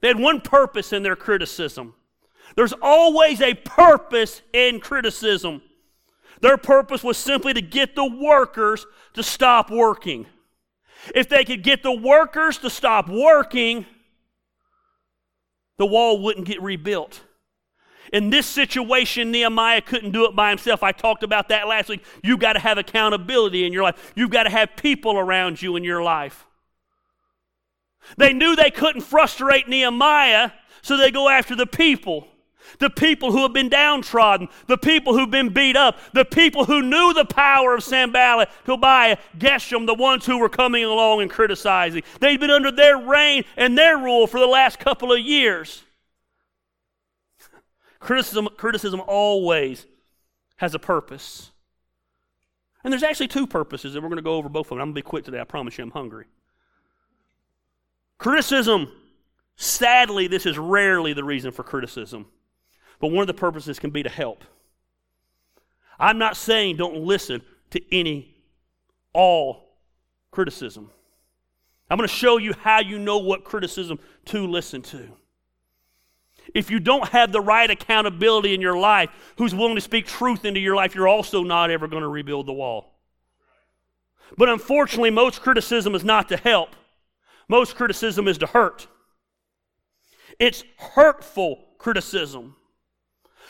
[0.00, 1.94] They had one purpose in their criticism.
[2.56, 5.62] There's always a purpose in criticism.
[6.40, 10.26] Their purpose was simply to get the workers to stop working.
[11.14, 13.86] If they could get the workers to stop working,
[15.78, 17.22] the wall wouldn't get rebuilt.
[18.12, 20.82] In this situation, Nehemiah couldn't do it by himself.
[20.82, 22.04] I talked about that last week.
[22.22, 25.76] You've got to have accountability in your life, you've got to have people around you
[25.76, 26.46] in your life.
[28.16, 30.50] They knew they couldn't frustrate Nehemiah,
[30.82, 32.28] so they go after the people.
[32.78, 36.82] The people who have been downtrodden, the people who've been beat up, the people who
[36.82, 42.02] knew the power of Sanballat, Tobiah, Geshem, the ones who were coming along and criticizing.
[42.20, 45.82] They'd been under their reign and their rule for the last couple of years.
[48.00, 49.86] Criticism, criticism always
[50.56, 51.50] has a purpose.
[52.84, 54.80] And there's actually two purposes, and we're going to go over both of them.
[54.80, 55.40] I'm going to be quick today.
[55.40, 56.26] I promise you I'm hungry.
[58.18, 58.90] Criticism,
[59.56, 62.26] sadly, this is rarely the reason for criticism,
[63.00, 64.44] but one of the purposes can be to help.
[65.98, 68.36] I'm not saying don't listen to any,
[69.12, 69.76] all
[70.30, 70.90] criticism.
[71.90, 75.08] I'm going to show you how you know what criticism to listen to.
[76.54, 80.44] If you don't have the right accountability in your life, who's willing to speak truth
[80.44, 82.94] into your life, you're also not ever going to rebuild the wall.
[84.36, 86.70] But unfortunately, most criticism is not to help,
[87.48, 88.86] most criticism is to hurt.
[90.38, 92.56] It's hurtful criticism.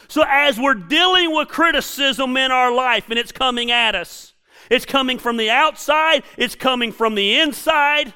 [0.06, 4.32] So, as we're dealing with criticism in our life and it's coming at us,
[4.70, 8.14] it's coming from the outside, it's coming from the inside.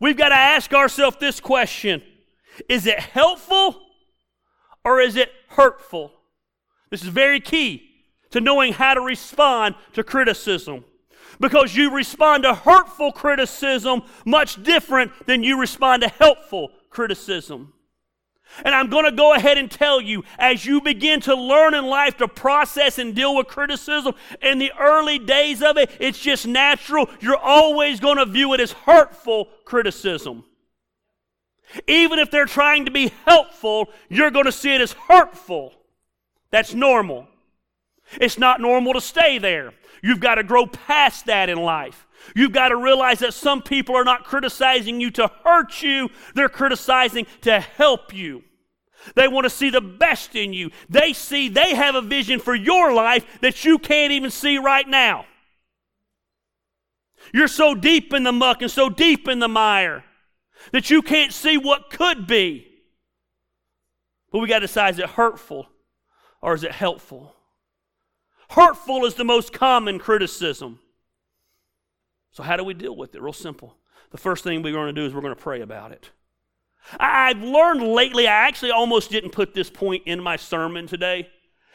[0.00, 2.02] We've got to ask ourselves this question
[2.68, 3.80] is it helpful
[4.84, 6.12] or is it hurtful?
[6.90, 7.88] This is very key
[8.30, 10.84] to knowing how to respond to criticism.
[11.40, 17.72] Because you respond to hurtful criticism much different than you respond to helpful criticism.
[18.64, 21.86] And I'm going to go ahead and tell you as you begin to learn in
[21.86, 26.46] life to process and deal with criticism, in the early days of it, it's just
[26.46, 27.08] natural.
[27.20, 30.44] You're always going to view it as hurtful criticism.
[31.86, 35.74] Even if they're trying to be helpful, you're going to see it as hurtful.
[36.50, 37.28] That's normal.
[38.20, 39.74] It's not normal to stay there.
[40.02, 42.06] You've got to grow past that in life.
[42.34, 46.48] You've got to realize that some people are not criticizing you to hurt you, they're
[46.48, 48.42] criticizing to help you.
[49.14, 50.70] They want to see the best in you.
[50.88, 54.86] They see they have a vision for your life that you can't even see right
[54.86, 55.24] now.
[57.32, 60.04] You're so deep in the muck and so deep in the mire
[60.72, 62.66] that you can't see what could be.
[64.30, 65.68] But we got to decide is it hurtful
[66.42, 67.34] or is it helpful?
[68.50, 70.78] Hurtful is the most common criticism.
[72.32, 73.22] So, how do we deal with it?
[73.22, 73.76] Real simple.
[74.10, 76.10] The first thing we're going to do is we're going to pray about it.
[76.98, 81.28] I've learned lately, I actually almost didn't put this point in my sermon today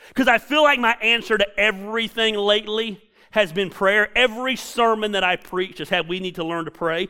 [0.07, 3.01] because I feel like my answer to everything lately
[3.31, 4.09] has been prayer.
[4.15, 7.09] Every sermon that I preach has had we need to learn to pray.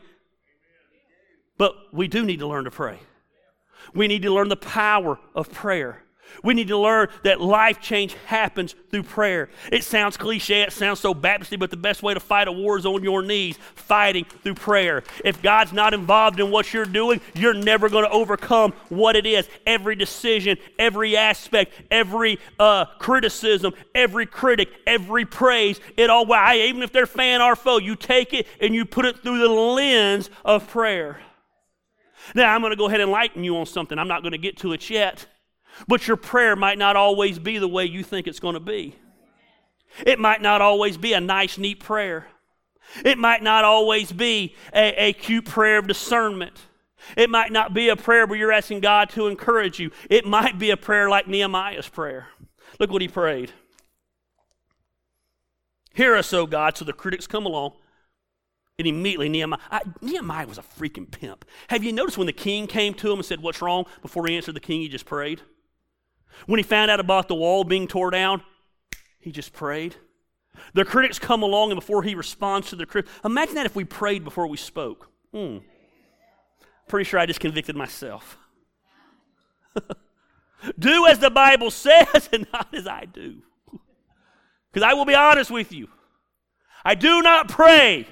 [1.56, 2.98] But we do need to learn to pray.
[3.94, 6.03] We need to learn the power of prayer.
[6.42, 9.48] We need to learn that life change happens through prayer.
[9.72, 12.76] It sounds cliche, it sounds so Baptisty, but the best way to fight a war
[12.76, 15.02] is on your knees, fighting through prayer.
[15.24, 19.26] If God's not involved in what you're doing, you're never going to overcome what it
[19.26, 19.48] is.
[19.66, 26.92] Every decision, every aspect, every uh, criticism, every critic, every praise, it all, even if
[26.92, 30.68] they're fan or foe, you take it and you put it through the lens of
[30.68, 31.20] prayer.
[32.34, 33.98] Now, I'm going to go ahead and enlighten you on something.
[33.98, 35.26] I'm not going to get to it yet.
[35.88, 38.96] But your prayer might not always be the way you think it's going to be.
[40.06, 42.26] It might not always be a nice, neat prayer.
[43.04, 46.60] It might not always be a, a cute prayer of discernment.
[47.16, 49.90] It might not be a prayer where you're asking God to encourage you.
[50.08, 52.28] It might be a prayer like Nehemiah's prayer.
[52.78, 53.52] Look what he prayed.
[55.94, 57.74] Hear us, O God, so the critics come along
[58.78, 61.44] and immediately Nehemiah, I, Nehemiah was a freaking pimp.
[61.68, 63.86] Have you noticed when the king came to him and said, What's wrong?
[64.02, 65.40] Before he answered the king, he just prayed?
[66.46, 68.42] When he found out about the wall being torn down,
[69.18, 69.96] he just prayed.
[70.74, 73.84] The critics come along and before he responds to the critics, imagine that if we
[73.84, 75.10] prayed before we spoke.
[75.32, 75.58] Hmm.
[76.88, 78.36] Pretty sure I just convicted myself.
[80.78, 83.42] do as the Bible says and not as I do.
[84.72, 85.88] Because I will be honest with you.
[86.84, 88.06] I do not pray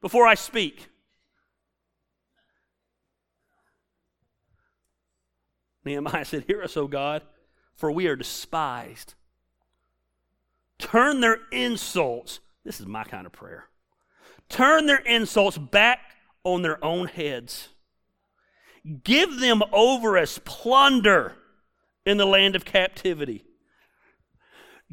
[0.00, 0.88] before I speak.
[5.84, 7.22] Nehemiah said, Hear us, O God,
[7.74, 9.14] for we are despised.
[10.78, 13.66] Turn their insults, this is my kind of prayer.
[14.48, 16.00] Turn their insults back
[16.42, 17.68] on their own heads.
[19.02, 21.36] Give them over as plunder
[22.04, 23.44] in the land of captivity.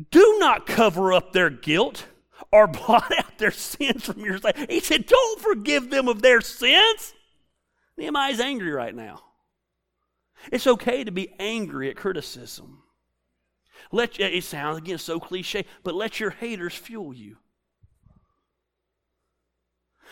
[0.09, 2.05] Do not cover up their guilt
[2.51, 4.69] or blot out their sins from your sight.
[4.69, 7.13] He said, Don't forgive them of their sins.
[7.97, 9.21] Nehemiah's angry right now.
[10.51, 12.83] It's okay to be angry at criticism.
[13.91, 17.37] Let it sounds again so cliche, but let your haters fuel you.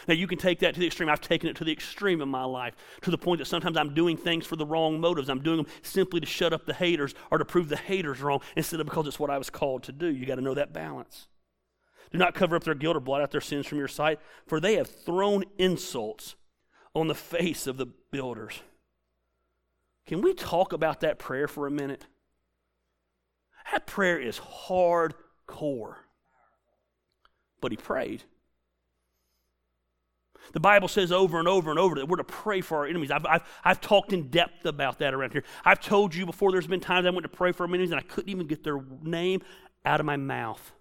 [0.08, 1.10] Now, you can take that to the extreme.
[1.10, 3.94] I've taken it to the extreme in my life, to the point that sometimes I'm
[3.94, 5.30] doing things for the wrong motives.
[5.30, 8.40] I'm doing them simply to shut up the haters or to prove the haters wrong
[8.56, 10.08] instead of because it's what I was called to do.
[10.08, 11.28] You got to know that balance.
[12.12, 14.60] Do not cover up their guilt or blot out their sins from your sight, for
[14.60, 16.36] they have thrown insults
[16.96, 18.62] on the face of the builders.
[20.10, 22.08] Can we talk about that prayer for a minute?
[23.72, 25.98] That prayer is hardcore.
[27.62, 28.24] But he prayed.
[30.54, 33.12] The Bible says over and over and over that we're to pray for our enemies.
[33.12, 35.44] I've, I've, I've talked in depth about that around here.
[35.64, 38.04] I've told you before there's been times I went to pray for enemies and I
[38.04, 39.44] couldn't even get their name
[39.86, 40.72] out of my mouth.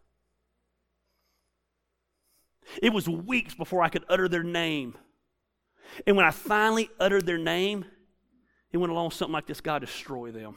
[2.82, 4.96] It was weeks before I could utter their name.
[6.06, 7.84] And when I finally uttered their name,
[8.72, 10.56] it went along something like this God, destroy them.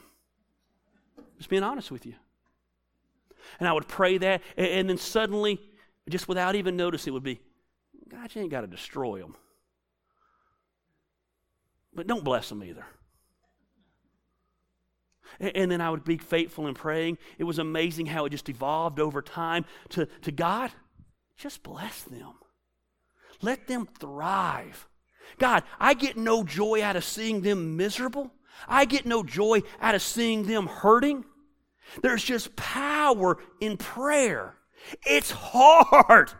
[1.37, 2.13] Just being honest with you.
[3.59, 5.59] And I would pray that, and, and then suddenly,
[6.09, 7.39] just without even noticing, it would be,
[8.09, 9.35] God, you ain't got to destroy them.
[11.93, 12.85] But don't bless them either.
[15.39, 17.17] And, and then I would be faithful in praying.
[17.37, 20.71] It was amazing how it just evolved over time to, to God,
[21.37, 22.33] just bless them.
[23.41, 24.87] Let them thrive.
[25.37, 28.31] God, I get no joy out of seeing them miserable.
[28.67, 31.25] I get no joy out of seeing them hurting.
[32.01, 34.55] There's just power in prayer.
[35.05, 36.31] It's hard.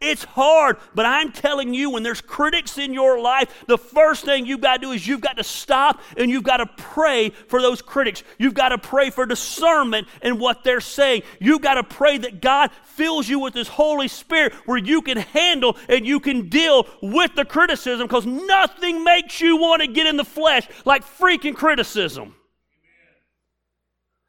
[0.00, 4.46] It's hard, but I'm telling you, when there's critics in your life, the first thing
[4.46, 7.60] you've got to do is you've got to stop and you've got to pray for
[7.60, 8.22] those critics.
[8.38, 11.22] You've got to pray for discernment in what they're saying.
[11.38, 15.18] You've got to pray that God fills you with His Holy Spirit where you can
[15.18, 20.06] handle and you can deal with the criticism because nothing makes you want to get
[20.06, 22.34] in the flesh like freaking criticism.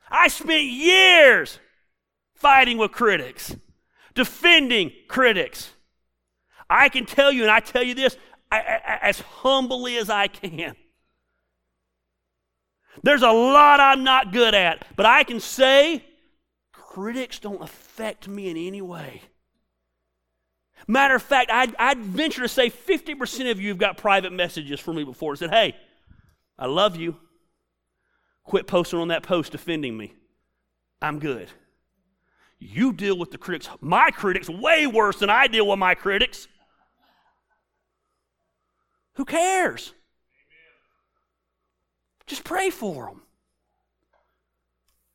[0.09, 1.59] I spent years
[2.34, 3.55] fighting with critics
[4.14, 5.72] defending critics.
[6.70, 8.18] I can tell you, and I tell you this
[8.51, 10.76] I, I, as humbly as I can.
[13.03, 16.03] There's a lot I'm not good at, but I can say
[16.72, 19.22] critics don't affect me in any way.
[20.88, 24.80] Matter of fact, I'd, I'd venture to say 50% of you have got private messages
[24.80, 25.76] for me before and said, Hey,
[26.57, 27.18] I love you.
[28.43, 30.14] Quit posting on that post defending me.
[31.01, 31.49] I'm good.
[32.64, 36.47] You deal with the critics, my critics, way worse than I deal with my critics.
[39.16, 39.93] Who cares?
[42.28, 43.24] Just pray for them.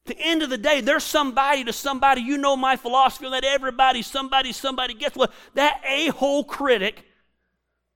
[0.04, 2.20] At the end of the day, there's somebody to somebody.
[2.20, 4.94] You know my philosophy that everybody, somebody, somebody.
[4.94, 5.32] Guess what?
[5.54, 7.04] That a hole critic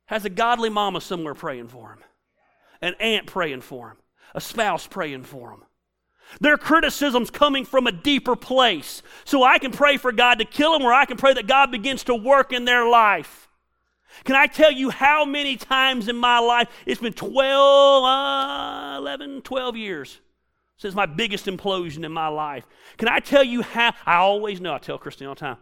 [0.06, 1.98] has a godly mama somewhere praying for him,
[2.80, 3.96] an aunt praying for him,
[4.32, 5.64] a spouse praying for him.
[6.40, 9.02] Their criticism's coming from a deeper place.
[9.24, 11.70] So I can pray for God to kill them, or I can pray that God
[11.70, 13.48] begins to work in their life.
[14.24, 19.42] Can I tell you how many times in my life, it's been 12, uh, 11,
[19.42, 20.20] 12 years
[20.80, 22.64] since my biggest implosion in my life.
[22.96, 23.92] Can I tell you how?
[24.06, 25.58] I always know, I tell Christine all the time.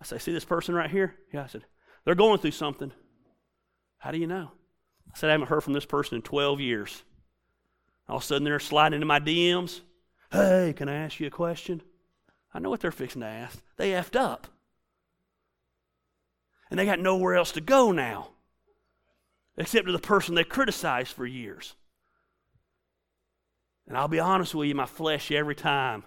[0.00, 1.14] I say, see this person right here?
[1.32, 1.64] Yeah, I said,
[2.04, 2.90] they're going through something.
[3.98, 4.50] How do you know?
[5.14, 7.04] I said, I haven't heard from this person in 12 years.
[8.08, 9.80] All of a sudden, they're sliding into my DMs.
[10.30, 11.82] Hey, can I ask you a question?
[12.52, 13.60] I know what they're fixing to ask.
[13.76, 14.46] They effed up.
[16.70, 18.28] And they got nowhere else to go now,
[19.56, 21.74] except to the person they criticized for years.
[23.86, 26.04] And I'll be honest with you, my flesh every time.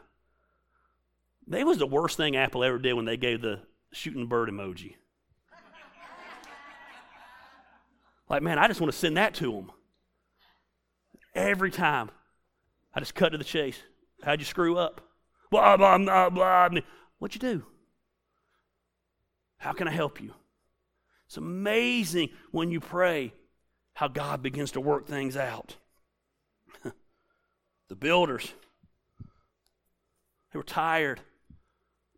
[1.47, 4.95] That was the worst thing Apple ever did when they gave the shooting bird emoji.
[8.30, 9.72] like, man, I just want to send that to them.
[11.36, 12.10] Every time.
[12.94, 13.78] I just cut to the chase.
[14.24, 15.02] How'd you screw up?
[15.52, 16.70] Blah, blah, blah, blah.
[17.20, 17.66] What'd you do?
[19.58, 20.34] How can I help you?
[21.28, 23.34] It's amazing when you pray
[23.94, 25.76] how God begins to work things out.
[27.88, 28.54] the builders,
[30.52, 31.20] they were tired.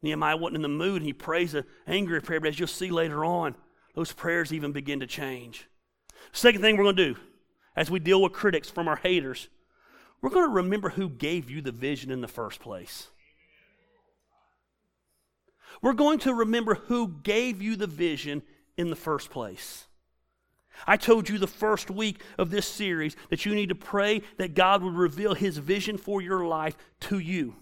[0.02, 2.90] Nehemiah wasn't in the mood, and he prays an angry prayer, but as you'll see
[2.90, 3.56] later on,
[3.96, 5.68] those prayers even begin to change.
[6.32, 7.20] Second thing we're going to do
[7.76, 9.50] as we deal with critics from our haters,
[10.22, 13.08] we're going to remember who gave you the vision in the first place.
[15.82, 18.44] We're going to remember who gave you the vision
[18.78, 19.86] in the first place.
[20.88, 24.54] I told you the first week of this series that you need to pray that
[24.54, 27.56] God would reveal his vision for your life to you.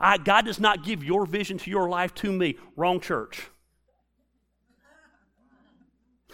[0.00, 2.56] I, God does not give your vision to your life to me.
[2.76, 3.48] Wrong church.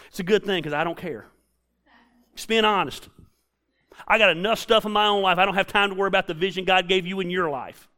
[0.08, 1.26] It's a good thing because I don't care.
[2.36, 3.08] Just being honest.
[4.06, 5.38] I got enough stuff in my own life.
[5.38, 7.88] I don't have time to worry about the vision God gave you in your life.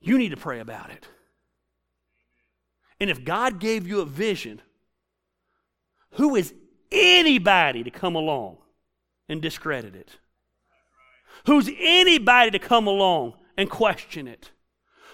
[0.00, 1.06] You need to pray about it.
[3.00, 4.60] And if God gave you a vision,
[6.12, 6.54] who is
[6.90, 8.58] anybody to come along
[9.28, 10.16] and discredit it?
[11.46, 14.50] Who's anybody to come along and question it?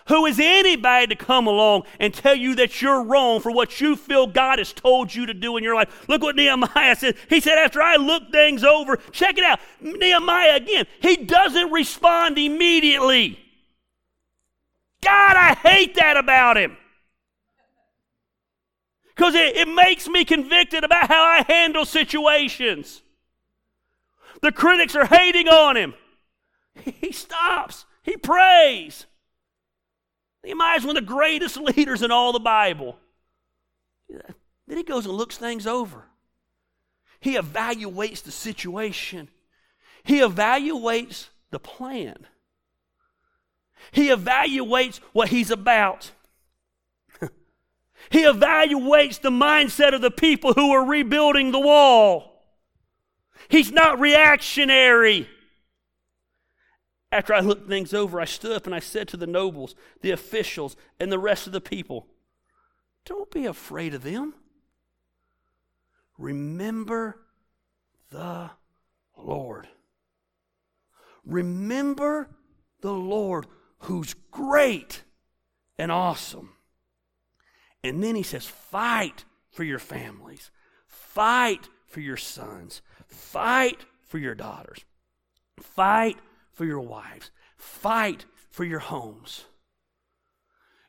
[0.08, 3.96] Who is anybody to come along and tell you that you're wrong for what you
[3.96, 6.06] feel God has told you to do in your life?
[6.08, 7.16] Look what Nehemiah said.
[7.30, 9.60] He said, after I looked things over, check it out.
[9.80, 13.38] Nehemiah again, he doesn't respond immediately.
[15.02, 16.76] God, I hate that about him.
[19.16, 23.00] Because it, it makes me convicted about how I handle situations.
[24.42, 25.94] The critics are hating on him.
[26.74, 29.06] He stops, he prays.
[30.44, 32.96] Nehemiah is one of the greatest leaders in all the Bible.
[34.08, 36.04] Then he goes and looks things over.
[37.20, 39.28] He evaluates the situation.
[40.02, 42.26] He evaluates the plan.
[43.92, 46.10] He evaluates what he's about.
[48.10, 52.42] he evaluates the mindset of the people who are rebuilding the wall.
[53.48, 55.28] He's not reactionary.
[57.14, 60.10] After I looked things over, I stood up and I said to the nobles, the
[60.10, 62.08] officials, and the rest of the people,
[63.04, 64.34] Don't be afraid of them.
[66.18, 67.20] Remember
[68.10, 68.50] the
[69.16, 69.68] Lord.
[71.24, 72.30] Remember
[72.80, 73.46] the Lord
[73.78, 75.04] who's great
[75.78, 76.54] and awesome.
[77.84, 80.50] And then he says, Fight for your families,
[80.88, 84.84] fight for your sons, fight for your daughters,
[85.60, 86.18] fight
[86.54, 89.44] for your wives, fight for your homes.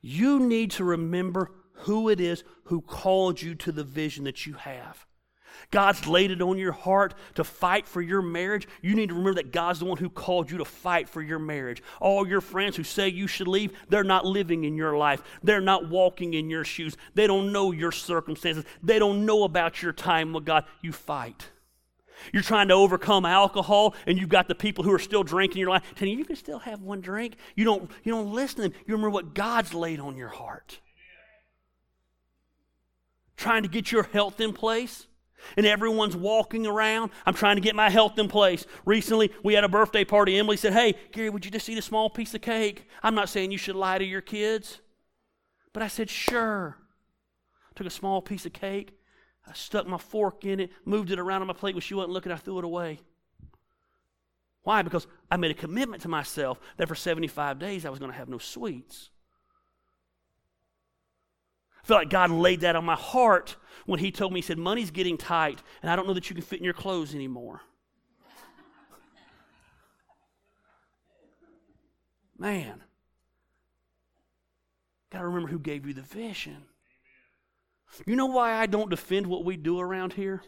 [0.02, 4.54] You need to remember who it is who called you to the vision that you
[4.54, 5.06] have.
[5.72, 8.68] God's laid it on your heart to fight for your marriage.
[8.82, 11.40] You need to remember that God's the one who called you to fight for your
[11.40, 11.82] marriage.
[12.00, 15.24] All your friends who say you should leave, they're not living in your life.
[15.44, 16.98] They're not walking in your shoes.
[17.14, 18.66] They don't know your circumstances.
[18.84, 20.66] They don't know about your time with God.
[20.82, 21.50] You fight.
[22.34, 25.62] You're trying to overcome alcohol, and you've got the people who are still drinking in
[25.62, 27.36] your life telling you you can still have one drink.
[27.56, 28.74] You don't, you don't listen to them.
[28.86, 30.80] You remember what God's laid on your heart.
[33.38, 35.08] Trying to get your health in place,
[35.58, 37.12] and everyone's walking around.
[37.26, 38.66] I'm trying to get my health in place.
[38.86, 40.38] Recently, we had a birthday party.
[40.38, 42.88] Emily said, Hey, Gary, would you just eat a small piece of cake?
[43.04, 44.80] I'm not saying you should lie to your kids,
[45.74, 46.78] but I said, Sure.
[47.76, 48.98] Took a small piece of cake.
[49.48, 52.14] I stuck my fork in it, moved it around on my plate when she wasn't
[52.14, 53.00] looking, I threw it away.
[54.64, 54.82] Why?
[54.82, 58.18] Because I made a commitment to myself that for 75 days I was going to
[58.18, 59.12] have no sweets.
[61.84, 64.58] I feel like God laid that on my heart when He told me, He said,
[64.58, 67.62] Money's getting tight, and I don't know that you can fit in your clothes anymore.
[72.40, 72.84] Man,
[75.12, 76.64] got to remember who gave you the vision.
[78.06, 80.42] You know why I don't defend what we do around here?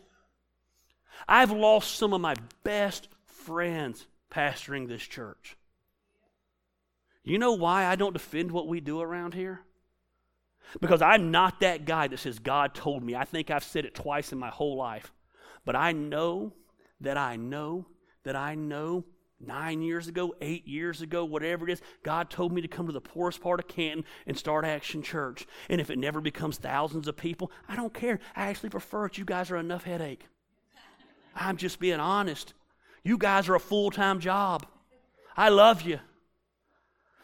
[1.28, 5.58] I've lost some of my best friends pastoring this church.
[7.24, 9.62] You know why I don't defend what we do around here?
[10.82, 13.16] Because I'm not that guy that says, God told me.
[13.16, 15.12] I think I've said it twice in my whole life.
[15.66, 16.54] But I know
[17.02, 17.88] that I know
[18.24, 19.06] that I know
[19.40, 22.94] nine years ago, eight years ago, whatever it is, God told me to come to
[22.94, 25.46] the poorest part of Canton and start Action Church.
[25.70, 28.20] And if it never becomes thousands of people, I don't care.
[28.36, 29.18] I actually prefer it.
[29.18, 30.26] You guys are enough headache.
[31.36, 32.54] I'm just being honest.
[33.04, 34.66] You guys are a full time job.
[35.36, 36.00] I love you.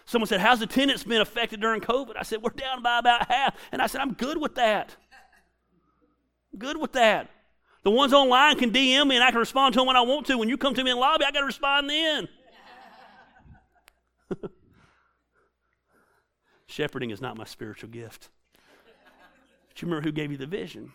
[0.06, 2.14] Someone said, How's attendance been affected during COVID?
[2.18, 3.58] I said, We're down by about half.
[3.72, 4.96] And I said, I'm good with that.
[6.58, 7.30] Good with that.
[7.84, 10.26] The ones online can DM me and I can respond to them when I want
[10.28, 10.38] to.
[10.38, 12.30] When you come to me in lobby, I got to respond then.
[16.66, 18.30] Shepherding is not my spiritual gift.
[19.68, 20.94] But you remember who gave you the vision?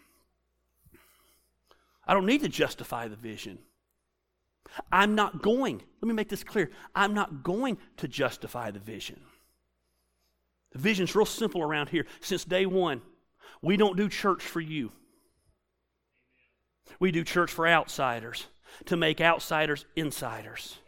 [2.06, 3.58] I don't need to justify the vision.
[4.90, 6.70] I'm not going, let me make this clear.
[6.94, 9.20] I'm not going to justify the vision.
[10.72, 12.06] The vision's real simple around here.
[12.20, 13.02] Since day one,
[13.62, 14.92] we don't do church for you.
[16.98, 18.46] We do church for outsiders
[18.86, 20.78] to make outsiders insiders.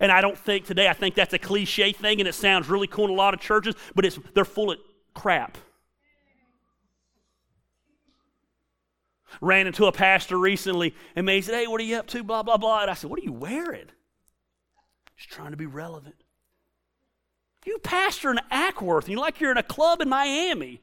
[0.00, 2.86] And I don't think today, I think that's a cliche thing and it sounds really
[2.86, 4.78] cool in a lot of churches, but it's, they're full of
[5.12, 5.58] crap.
[9.40, 12.22] Ran into a pastor recently and he said, Hey, what are you up to?
[12.22, 12.82] Blah, blah, blah.
[12.82, 13.86] And I said, What are you wearing?
[15.16, 16.14] Just trying to be relevant.
[17.66, 20.80] You pastor in Acworth and you're like you're in a club in Miami.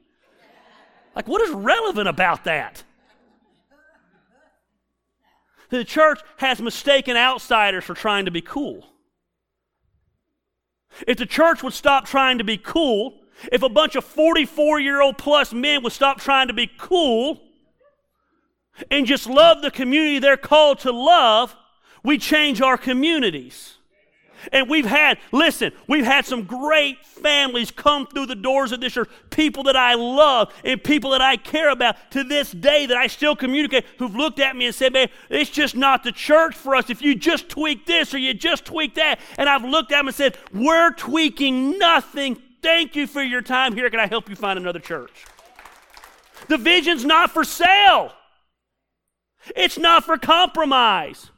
[1.15, 2.83] Like, what is relevant about that?
[5.71, 8.85] The church has mistaken outsiders for trying to be cool.
[11.07, 15.01] If the church would stop trying to be cool If a bunch of 44 year
[15.01, 17.41] old plus men would stop trying to be cool
[18.89, 21.55] and just love the community they're called to love,
[22.03, 23.77] we change our communities.
[24.51, 28.93] And we've had, listen, we've had some great families come through the doors of this
[28.93, 32.97] church, people that I love and people that I care about to this day that
[32.97, 36.55] I still communicate who've looked at me and said, man, it's just not the church
[36.55, 36.89] for us.
[36.89, 39.19] If you just tweak this or you just tweak that.
[39.37, 42.41] And I've looked at them and said, we're tweaking nothing.
[42.61, 43.89] Thank you for your time here.
[43.89, 45.25] Can I help you find another church?
[46.47, 48.13] The vision's not for sale.
[49.55, 51.31] It's not for compromise.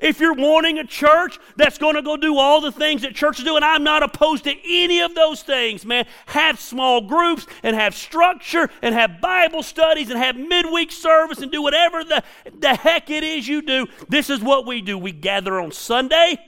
[0.00, 3.44] If you're wanting a church that's going to go do all the things that churches
[3.44, 7.74] do, and I'm not opposed to any of those things, man, have small groups and
[7.74, 12.22] have structure and have Bible studies and have midweek service and do whatever the,
[12.58, 13.86] the heck it is you do.
[14.08, 14.96] This is what we do.
[14.96, 16.38] We gather on Sunday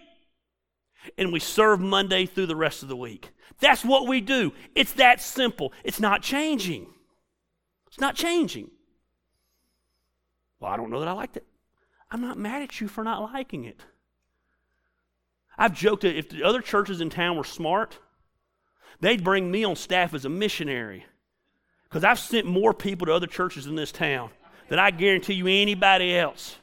[1.19, 3.31] and we serve Monday through the rest of the week.
[3.61, 4.53] That's what we do.
[4.75, 5.73] It's that simple.
[5.85, 6.87] It's not changing.
[7.89, 8.71] It's not changing.
[10.59, 11.45] Well, I don't know that I liked it.
[12.13, 13.81] I'm not mad at you for not liking it.
[15.57, 17.99] I've joked that if the other churches in town were smart,
[19.01, 21.07] they'd bring me on staff as a missionary.
[21.85, 24.31] Because I've sent more people to other churches in this town
[24.69, 26.57] than I guarantee you anybody else.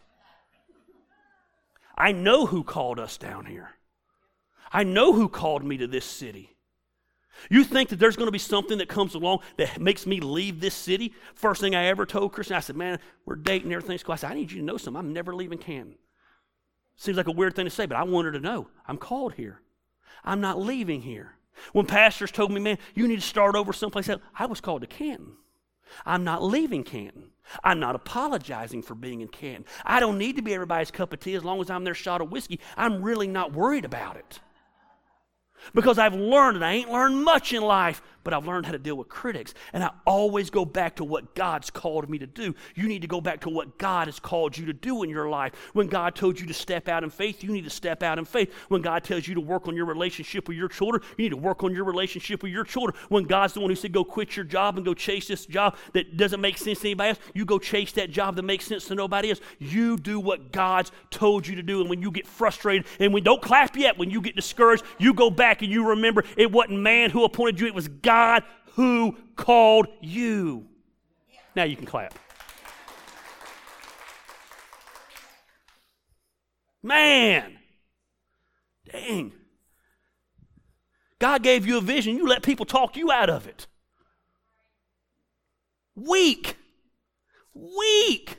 [1.98, 3.72] I know who called us down here.
[4.72, 6.56] I know who called me to this city.
[7.50, 10.60] You think that there's going to be something that comes along that makes me leave
[10.60, 11.14] this city?
[11.34, 14.14] First thing I ever told Kristen, I said, Man, we're dating, everything's cool.
[14.14, 15.00] I said, I need you to know something.
[15.00, 15.96] I'm never leaving Canton.
[16.98, 18.68] Seems like a weird thing to say, but I wanted to know.
[18.88, 19.62] I'm called here.
[20.24, 21.36] I'm not leaving here.
[21.72, 24.82] When pastors told me, Man, you need to start over someplace else, I was called
[24.82, 25.34] to Canton.
[26.06, 27.32] I'm not leaving Canton.
[27.64, 29.66] I'm not apologizing for being in Canton.
[29.84, 32.22] I don't need to be everybody's cup of tea as long as I'm their shot
[32.22, 32.60] of whiskey.
[32.78, 34.40] I'm really not worried about it.
[35.74, 38.78] Because I've learned, and I ain't learned much in life, but I've learned how to
[38.78, 39.56] deal with critics.
[39.74, 42.54] And I always go back to what God's called me to do.
[42.76, 45.30] You need to go back to what God has called you to do in your
[45.30, 45.54] life.
[45.74, 48.26] When God told you to step out in faith, you need to step out in
[48.26, 48.54] faith.
[48.68, 51.38] When God tells you to work on your relationship with your children, you need to
[51.38, 52.96] work on your relationship with your children.
[53.10, 55.76] When God's the one who said, go quit your job and go chase this job
[55.94, 58.86] that doesn't make sense to anybody else, you go chase that job that makes sense
[58.90, 59.40] to nobody else.
[59.58, 61.82] You do what God's told you to do.
[61.82, 65.16] And when you get frustrated, and we don't clap yet, when you get discouraged, you
[65.16, 68.44] go back and you remember it wasn't man who appointed you, it was God God
[68.74, 70.68] who called you.
[71.56, 72.14] Now you can clap.
[76.84, 77.58] Man,
[78.92, 79.32] dang.
[81.18, 83.68] God gave you a vision, you let people talk you out of it.
[85.96, 86.58] Weak.
[87.54, 88.38] Weak.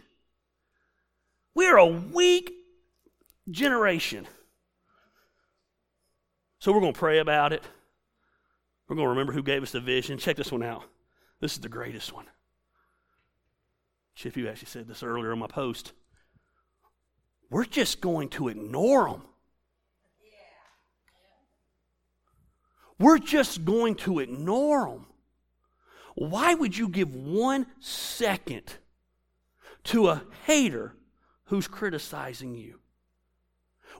[1.54, 2.52] We're a weak
[3.50, 4.26] generation.
[6.58, 7.64] So we're going to pray about it.
[8.91, 10.18] We're going to remember who gave us the vision.
[10.18, 10.82] Check this one out.
[11.38, 12.26] This is the greatest one.
[14.16, 15.93] Chip, you actually said this earlier on my post.
[17.51, 19.22] We're just going to ignore them.
[22.99, 25.07] We're just going to ignore them.
[26.16, 28.74] Why would you give one second
[29.84, 30.97] to a hater
[31.45, 32.80] who's criticizing you?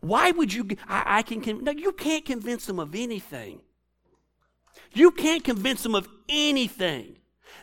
[0.01, 0.66] Why would you?
[0.88, 1.62] I, I can.
[1.62, 3.61] No, you can't convince them of anything.
[4.92, 7.16] You can't convince them of anything.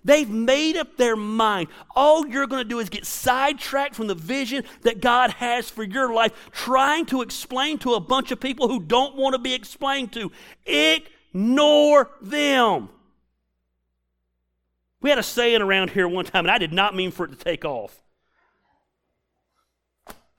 [0.03, 1.67] They've made up their mind.
[1.95, 5.83] All you're going to do is get sidetracked from the vision that God has for
[5.83, 9.53] your life, trying to explain to a bunch of people who don't want to be
[9.53, 10.31] explained to.
[10.65, 12.89] Ignore them.
[15.01, 17.29] We had a saying around here one time, and I did not mean for it
[17.29, 18.01] to take off.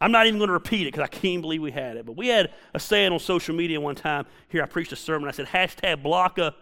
[0.01, 2.07] I'm not even going to repeat it because I can't believe we had it.
[2.07, 4.27] But we had a saying on social media one time.
[4.49, 5.29] Here, I preached a sermon.
[5.29, 6.55] I said, hashtag block a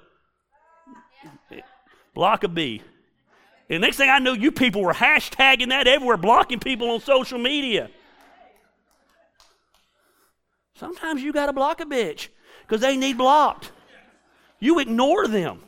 [2.14, 2.82] Block a B.
[3.68, 7.38] And next thing I know, you people were hashtagging that everywhere, blocking people on social
[7.38, 7.90] media.
[10.76, 12.28] Sometimes you got to block a bitch
[12.62, 13.72] because they need blocked.
[14.60, 15.60] You ignore them.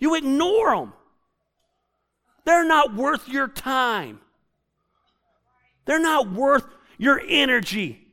[0.00, 0.92] You ignore them.
[2.44, 4.20] They're not worth your time.
[5.88, 6.66] They're not worth
[6.98, 8.08] your energy.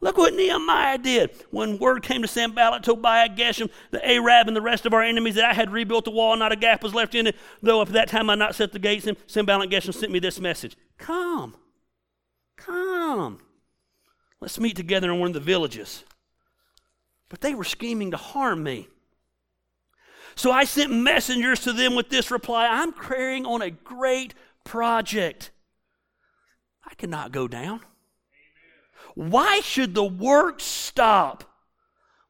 [0.00, 1.30] Look what Nehemiah did.
[1.52, 5.36] When word came to Sanballat, Tobiah, Geshem, the Arab, and the rest of our enemies
[5.36, 7.88] that I had rebuilt the wall, not a gap was left in it, though at
[7.90, 10.76] that time I not set the gates, and Sanballat and Geshem sent me this message
[10.98, 11.54] Come,
[12.56, 13.42] come.
[14.40, 16.02] Let's meet together in one of the villages.
[17.28, 18.88] But they were scheming to harm me.
[20.34, 24.34] So I sent messengers to them with this reply I'm carrying on a great
[24.64, 25.52] project.
[26.88, 27.80] I cannot go down.
[29.14, 31.44] Why should the work stop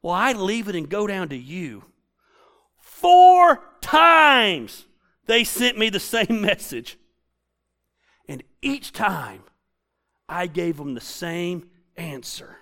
[0.01, 1.85] Well, I leave it and go down to you.
[2.77, 4.85] Four times
[5.25, 6.97] they sent me the same message.
[8.27, 9.43] And each time
[10.27, 12.57] I gave them the same answer.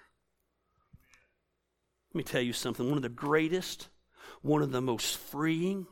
[2.14, 2.88] Let me tell you something.
[2.88, 3.89] One of the greatest,
[4.41, 5.88] one of the most freeing,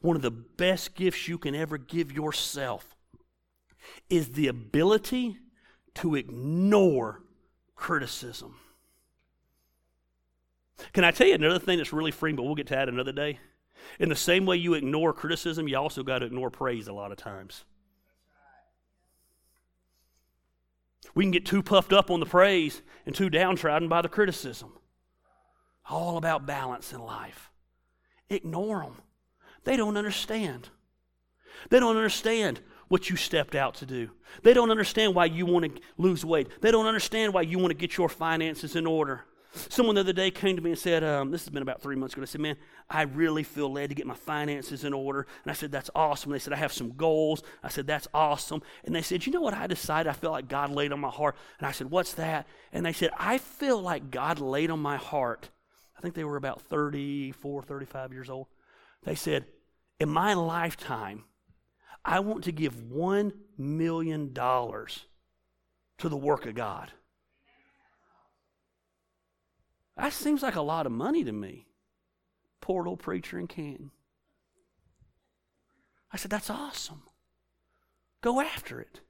[0.00, 2.93] one of the best gifts you can ever give yourself
[4.08, 5.38] is the ability
[5.94, 7.22] to ignore
[7.74, 8.56] criticism.
[10.92, 13.12] Can I tell you another thing that's really freeing, but we'll get to that another
[13.12, 13.38] day?
[13.98, 17.12] In the same way you ignore criticism, you also got to ignore praise a lot
[17.12, 17.64] of times.
[21.14, 24.72] We can get too puffed up on the praise and too downtrodden by the criticism.
[25.88, 27.50] All about balance in life.
[28.28, 28.96] Ignore them.
[29.64, 30.70] They don't understand.
[31.70, 32.60] They don't understand
[32.94, 34.08] what you stepped out to do.
[34.44, 36.46] They don't understand why you want to lose weight.
[36.60, 39.24] They don't understand why you want to get your finances in order.
[39.68, 41.96] Someone the other day came to me and said, um, This has been about three
[41.96, 42.22] months ago.
[42.22, 42.56] I said, Man,
[42.88, 45.26] I really feel led to get my finances in order.
[45.42, 46.30] And I said, That's awesome.
[46.30, 47.42] they said, I have some goals.
[47.64, 48.62] I said, That's awesome.
[48.84, 51.10] And they said, You know what I decided I feel like God laid on my
[51.10, 51.34] heart?
[51.58, 52.46] And I said, What's that?
[52.72, 55.50] And they said, I feel like God laid on my heart.
[55.98, 58.46] I think they were about 34, 35 years old.
[59.02, 59.46] They said,
[59.98, 61.24] In my lifetime,
[62.04, 66.92] I want to give $1 million to the work of God.
[69.96, 71.66] That seems like a lot of money to me.
[72.60, 73.90] Poor little preacher in Canton.
[76.12, 77.02] I said, That's awesome.
[78.20, 79.00] Go after it.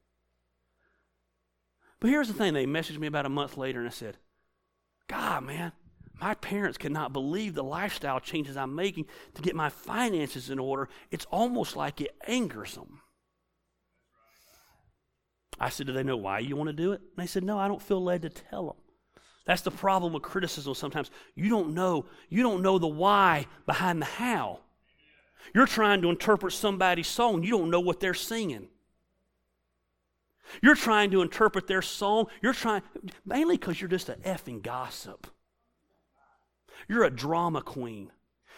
[2.01, 4.19] But here's the thing they messaged me about a month later and I said,
[5.09, 5.73] God, man,
[6.21, 10.89] my parents cannot believe the lifestyle changes I'm making to get my finances in order.
[11.11, 13.01] It's almost like it angers them.
[15.59, 17.01] I said, Do they know why you want to do it?
[17.01, 18.77] And they said, No, I don't feel led to tell them.
[19.47, 21.11] That's the problem with criticism sometimes.
[21.35, 24.61] You don't know, you don't know the why behind the how.
[25.55, 28.69] You're trying to interpret somebody's song, you don't know what they're singing.
[30.63, 32.83] You're trying to interpret their song, you're trying
[33.27, 35.27] mainly because you're just an effing gossip.
[36.89, 38.11] You're a drama queen.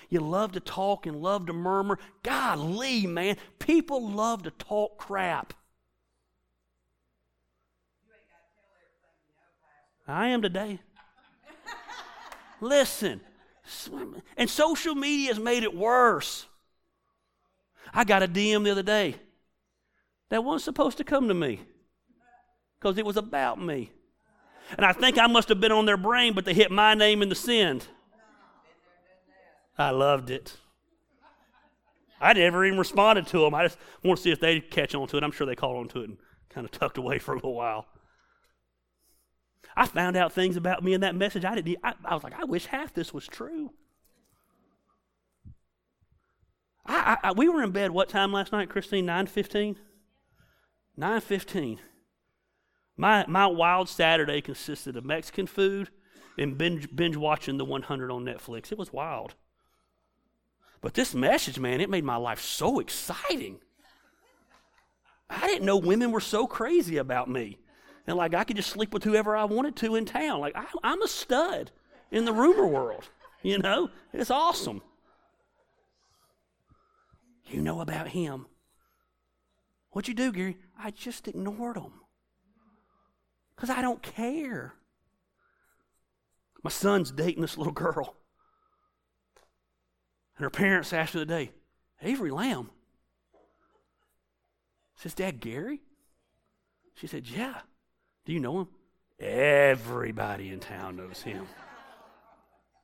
[0.09, 1.99] You love to talk and love to murmur.
[2.23, 5.53] Golly, man, people love to talk crap.
[10.09, 10.79] I am today.
[12.61, 13.21] Listen,
[14.37, 16.47] and social media has made it worse.
[17.93, 19.17] I got a DM the other day
[20.29, 21.61] that wasn't supposed to come to me
[22.79, 23.91] because it was about me.
[24.77, 27.23] And I think I must have been on their brain, but they hit my name
[27.23, 27.87] in the send.
[29.79, 30.57] I loved it.
[32.21, 33.55] I never even responded to them.
[33.55, 35.23] I just want to see if they'd catch on to it.
[35.23, 36.17] I'm sure they caught on to it and
[36.49, 37.87] kind of tucked away for a little while.
[39.77, 41.45] I found out things about me in that message.
[41.45, 41.77] I didn't.
[41.85, 43.73] I, I was like, I wish half this was true.
[46.87, 49.07] I, I, we were in bed what time last night, Christine?
[49.07, 49.77] Nine fifteen.
[50.97, 51.81] Nine fifteen.
[52.97, 55.91] My my wild Saturday consisted of Mexican food
[56.39, 58.73] and binge binge watching the 100 on Netflix.
[58.73, 59.35] It was wild.
[60.87, 63.59] But this message, man, it made my life so exciting.
[65.29, 67.59] I didn't know women were so crazy about me
[68.07, 70.39] and like I could just sleep with whoever I wanted to in town.
[70.39, 71.73] Like I, I'm a stud
[72.13, 73.09] in the rumor world.
[73.43, 74.81] You know, it's awesome.
[77.47, 78.47] You know about him.
[79.91, 80.57] What'd you do, Gary?
[80.79, 81.95] I just ignored him
[83.57, 84.75] because I don't care.
[86.63, 88.15] My son's dating this little girl.
[90.37, 91.51] And her parents asked her the day,
[92.03, 92.71] Avery Lamb.
[94.97, 95.81] Says, Dad, Gary?
[96.95, 97.61] She said, Yeah.
[98.25, 98.69] Do you know him?
[99.21, 101.47] Everybody in town knows him.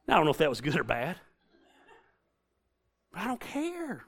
[0.06, 1.16] Now, I don't know if that was good or bad,
[3.12, 4.04] but I don't care.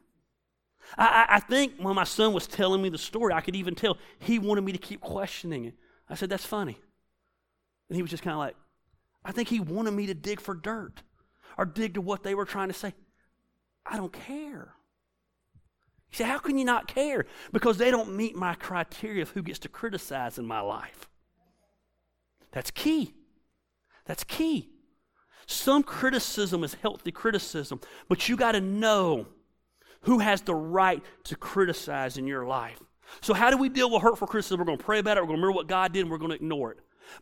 [0.98, 3.96] I, I, think when my son was telling me the story, I could even tell
[4.18, 5.74] he wanted me to keep questioning it.
[6.08, 6.78] I said, That's funny.
[7.88, 8.56] And he was just kind of like,
[9.24, 11.02] I think he wanted me to dig for dirt
[11.56, 12.94] or dig to what they were trying to say.
[13.86, 14.74] I don't care.
[16.10, 17.26] You say, How can you not care?
[17.52, 21.08] Because they don't meet my criteria of who gets to criticize in my life.
[22.52, 23.14] That's key.
[24.06, 24.70] That's key.
[25.46, 29.26] Some criticism is healthy criticism, but you got to know
[30.02, 32.80] who has the right to criticize in your life.
[33.20, 34.58] So, how do we deal with hurtful criticism?
[34.58, 36.18] We're going to pray about it, we're going to remember what God did, and we're
[36.18, 36.78] going to ignore it.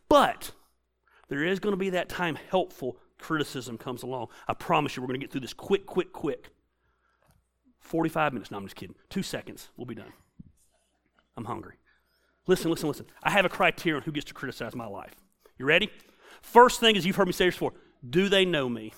[0.08, 0.52] But
[1.28, 4.28] there is going to be that time helpful criticism comes along.
[4.46, 6.50] I promise you, we're going to get through this quick, quick, quick.
[7.80, 8.50] 45 minutes.
[8.50, 8.96] No, I'm just kidding.
[9.08, 9.68] Two seconds.
[9.76, 10.12] We'll be done.
[11.36, 11.74] I'm hungry.
[12.46, 13.06] Listen, listen, listen.
[13.22, 15.14] I have a criterion who gets to criticize my life.
[15.58, 15.90] You ready?
[16.42, 17.72] First thing is you've heard me say this before
[18.08, 18.92] do they know me?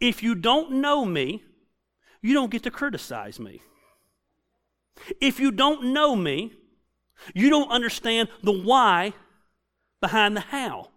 [0.00, 1.42] If you don't know me,
[2.20, 3.60] you don't get to criticize me.
[5.20, 6.52] If you don't know me,
[7.34, 9.12] you don't understand the why
[10.00, 10.91] behind the how.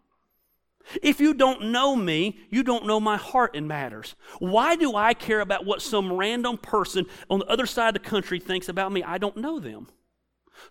[1.01, 4.15] If you don't know me, you don't know my heart in matters.
[4.39, 8.09] Why do I care about what some random person on the other side of the
[8.09, 9.03] country thinks about me?
[9.03, 9.87] I don't know them.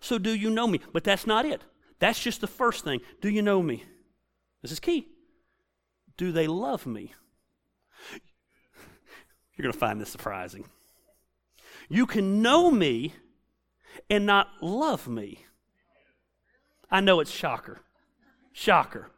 [0.00, 0.80] So, do you know me?
[0.92, 1.62] But that's not it.
[1.98, 3.00] That's just the first thing.
[3.20, 3.84] Do you know me?
[4.62, 5.08] This is key.
[6.16, 7.12] Do they love me?
[9.56, 10.64] You're going to find this surprising.
[11.88, 13.14] You can know me
[14.08, 15.44] and not love me.
[16.90, 17.80] I know it's shocker.
[18.52, 19.10] Shocker.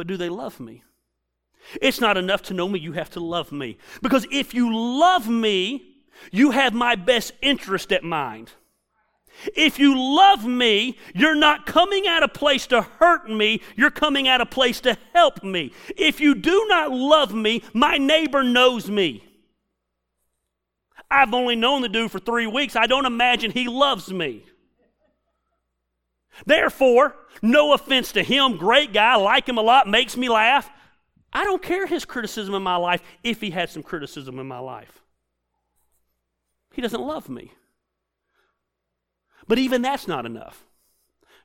[0.00, 0.82] But do they love me?
[1.82, 3.76] It's not enough to know me, you have to love me.
[4.00, 5.98] Because if you love me,
[6.32, 8.50] you have my best interest at mind.
[9.54, 14.26] If you love me, you're not coming at a place to hurt me, you're coming
[14.26, 15.70] at a place to help me.
[15.98, 19.22] If you do not love me, my neighbor knows me.
[21.10, 22.74] I've only known the dude for three weeks.
[22.74, 24.46] I don't imagine he loves me.
[26.46, 30.70] Therefore, no offense to him, great guy, like him a lot, makes me laugh.
[31.32, 34.58] I don't care his criticism in my life if he had some criticism in my
[34.58, 35.00] life.
[36.72, 37.52] He doesn't love me.
[39.46, 40.64] But even that's not enough.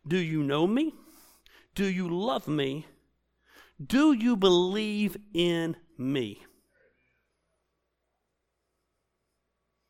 [0.07, 0.93] Do you know me?
[1.73, 2.85] Do you love me?
[3.83, 6.43] Do you believe in me?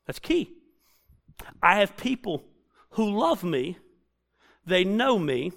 [0.06, 0.52] That's key.
[1.62, 2.44] I have people
[2.92, 3.78] who love me,
[4.66, 5.52] they know me,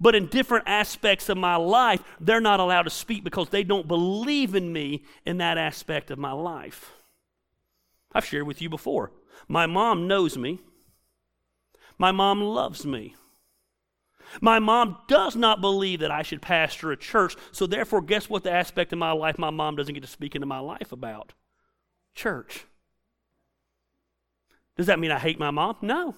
[0.00, 3.88] but in different aspects of my life, they're not allowed to speak because they don't
[3.88, 6.92] believe in me in that aspect of my life.
[8.12, 9.12] I've shared with you before.
[9.48, 10.60] My mom knows me.
[11.98, 13.14] My mom loves me.
[14.40, 18.44] My mom does not believe that I should pastor a church, so therefore, guess what
[18.44, 21.32] the aspect of my life my mom doesn't get to speak into my life about?
[22.14, 22.64] Church.
[24.76, 25.76] Does that mean I hate my mom?
[25.82, 26.14] No.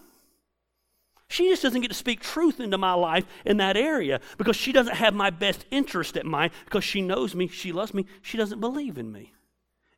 [1.33, 4.71] She just doesn't get to speak truth into my life in that area because she
[4.71, 8.37] doesn't have my best interest at mind because she knows me, she loves me, she
[8.37, 9.33] doesn't believe in me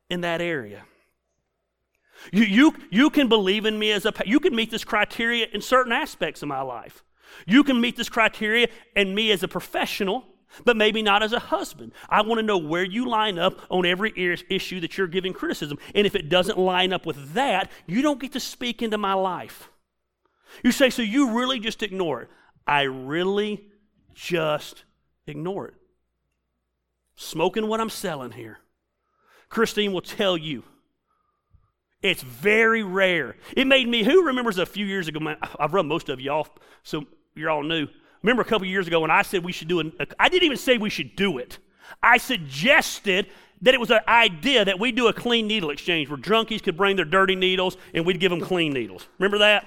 [0.09, 0.85] in that area.
[2.31, 5.59] You, you, you can believe in me as a, you can meet this criteria in
[5.59, 7.03] certain aspects of my life.
[7.45, 10.23] You can meet this criteria and me as a professional
[10.63, 11.91] but maybe not as a husband.
[12.07, 14.13] I want to know where you line up on every
[14.49, 15.77] issue that you're giving criticism.
[15.93, 19.15] And if it doesn't line up with that, you don't get to speak into my
[19.15, 19.69] life.
[20.63, 22.29] You say, so you really just ignore it.
[22.67, 23.67] I really
[24.13, 24.83] just
[25.27, 25.73] ignore it.
[27.15, 28.59] Smoking what I'm selling here.
[29.49, 30.63] Christine will tell you.
[32.01, 33.35] It's very rare.
[33.55, 36.29] It made me, who remembers a few years ago, man, I've run most of you
[36.29, 36.51] off,
[36.83, 37.87] so you're all new.
[38.21, 40.57] Remember a couple years ago when I said we should do it, I didn't even
[40.57, 41.57] say we should do it.
[42.03, 43.27] I suggested
[43.61, 46.77] that it was an idea that we do a clean needle exchange where drunkies could
[46.77, 49.07] bring their dirty needles and we'd give them clean needles.
[49.17, 49.65] Remember that?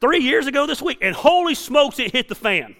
[0.00, 2.76] Three years ago this week, and holy smokes, it hit the fan.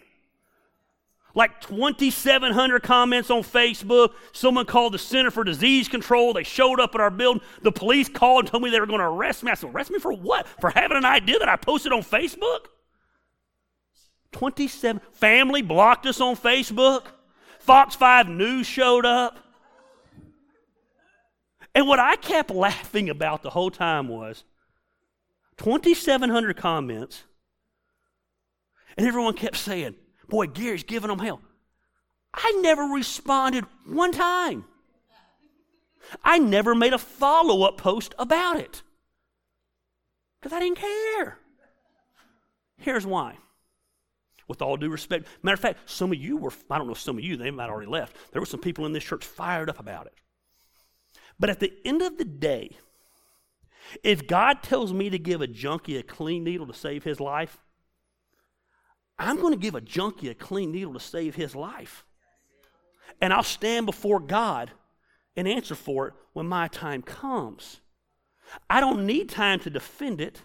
[1.34, 4.10] Like 2,700 comments on Facebook.
[4.32, 6.32] Someone called the Center for Disease Control.
[6.32, 7.42] They showed up at our building.
[7.62, 9.50] The police called and told me they were going to arrest me.
[9.50, 10.48] I said, Arrest me for what?
[10.60, 12.66] For having an idea that I posted on Facebook?
[14.32, 17.04] 27 family blocked us on Facebook.
[17.60, 19.38] Fox 5 News showed up.
[21.74, 24.44] And what I kept laughing about the whole time was
[25.58, 27.24] 2,700 comments,
[28.96, 29.94] and everyone kept saying,
[30.28, 31.40] Boy, Gary's giving them hell.
[32.34, 34.64] I never responded one time.
[36.22, 38.82] I never made a follow up post about it
[40.40, 41.38] because I didn't care.
[42.76, 43.36] Here's why
[44.48, 45.28] with all due respect.
[45.42, 47.64] Matter of fact, some of you were, I don't know, some of you, they might
[47.64, 48.16] have already left.
[48.32, 50.14] There were some people in this church fired up about it.
[51.38, 52.70] But at the end of the day,
[54.02, 57.58] if God tells me to give a junkie a clean needle to save his life,
[59.18, 62.04] I'm going to give a junkie a clean needle to save his life.
[63.20, 64.70] And I'll stand before God
[65.36, 67.80] and answer for it when my time comes.
[68.70, 70.42] I don't need time to defend it.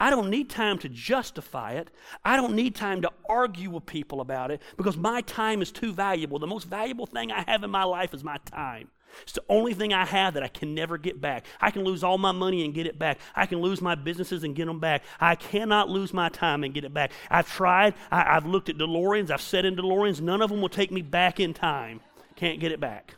[0.00, 1.90] I don't need time to justify it.
[2.24, 5.92] I don't need time to argue with people about it because my time is too
[5.92, 6.38] valuable.
[6.38, 8.88] The most valuable thing I have in my life is my time.
[9.22, 11.46] It's the only thing I have that I can never get back.
[11.60, 13.18] I can lose all my money and get it back.
[13.34, 15.02] I can lose my businesses and get them back.
[15.20, 17.12] I cannot lose my time and get it back.
[17.30, 17.94] I've tried.
[18.10, 19.30] I, have looked at DeLoreans.
[19.30, 20.20] I've sat in DeLoreans.
[20.20, 22.00] None of them will take me back in time.
[22.34, 23.14] Can't get it back.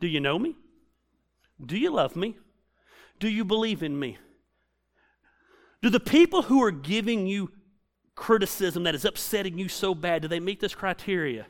[0.00, 0.56] Do you know me?
[1.64, 2.38] Do you love me?
[3.18, 4.16] Do you believe in me?
[5.82, 7.52] Do the people who are giving you
[8.14, 11.46] criticism that is upsetting you so bad, do they meet this criteria?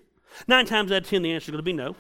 [0.46, 1.96] Nine times out of ten, the answer is going to be no.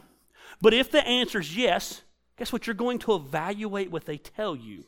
[0.60, 2.02] But if the answer is yes,
[2.36, 2.66] guess what?
[2.66, 4.84] You're going to evaluate what they tell you.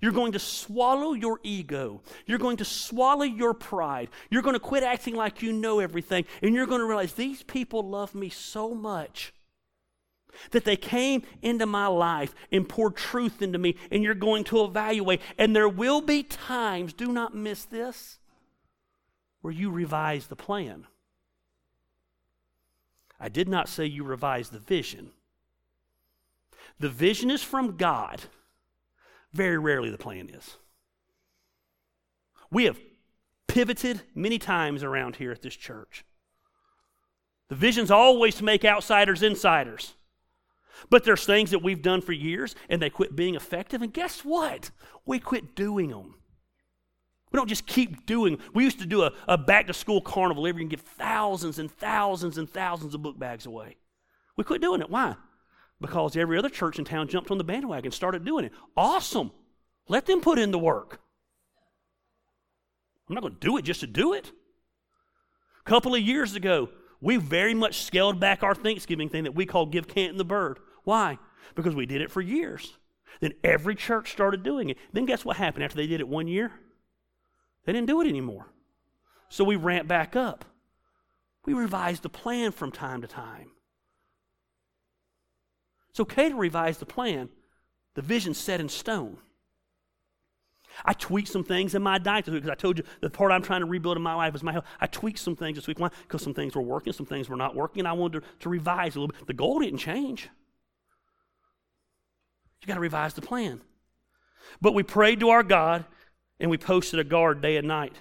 [0.00, 2.00] You're going to swallow your ego.
[2.26, 4.08] You're going to swallow your pride.
[4.30, 6.24] You're going to quit acting like you know everything.
[6.42, 9.32] And you're going to realize these people love me so much
[10.50, 13.76] that they came into my life and poured truth into me.
[13.90, 15.20] And you're going to evaluate.
[15.38, 18.18] And there will be times, do not miss this,
[19.42, 20.86] where you revise the plan.
[23.18, 25.10] I did not say you revise the vision.
[26.80, 28.22] The vision is from God.
[29.32, 30.56] Very rarely the plan is.
[32.50, 32.78] We have
[33.48, 36.04] pivoted many times around here at this church.
[37.48, 39.94] The vision's always to make outsiders insiders.
[40.90, 43.82] But there's things that we've done for years and they quit being effective.
[43.82, 44.70] And guess what?
[45.06, 46.16] We quit doing them.
[47.34, 48.38] We don't just keep doing.
[48.54, 51.58] We used to do a, a back to school carnival every year and give thousands
[51.58, 53.76] and thousands and thousands of book bags away.
[54.36, 54.88] We quit doing it.
[54.88, 55.16] Why?
[55.80, 58.52] because every other church in town jumped on the bandwagon and started doing it.
[58.76, 59.32] Awesome.
[59.88, 61.00] Let them put in the work.
[63.08, 64.32] I'm not going to do it just to do it.
[65.66, 66.70] A couple of years ago,
[67.00, 70.58] we very much scaled back our Thanksgiving thing that we call Give Canton the Bird.
[70.84, 71.18] Why?
[71.54, 72.78] Because we did it for years.
[73.20, 74.78] Then every church started doing it.
[74.92, 76.52] Then guess what happened after they did it one year?
[77.64, 78.46] They didn't do it anymore.
[79.28, 80.44] So we ramped back up.
[81.46, 83.50] We revised the plan from time to time.
[85.90, 87.28] It's okay to revise the plan.
[87.94, 89.18] The vision's set in stone.
[90.84, 93.60] I tweaked some things in my diet because I told you the part I'm trying
[93.60, 94.64] to rebuild in my life is my health.
[94.80, 95.78] I tweaked some things this week.
[95.78, 95.90] Why?
[96.02, 98.48] Because some things were working, some things were not working, and I wanted to, to
[98.48, 99.26] revise a little bit.
[99.26, 100.28] The goal didn't change.
[102.60, 103.60] You got to revise the plan.
[104.60, 105.84] But we prayed to our God
[106.40, 107.94] and we posted a guard day and night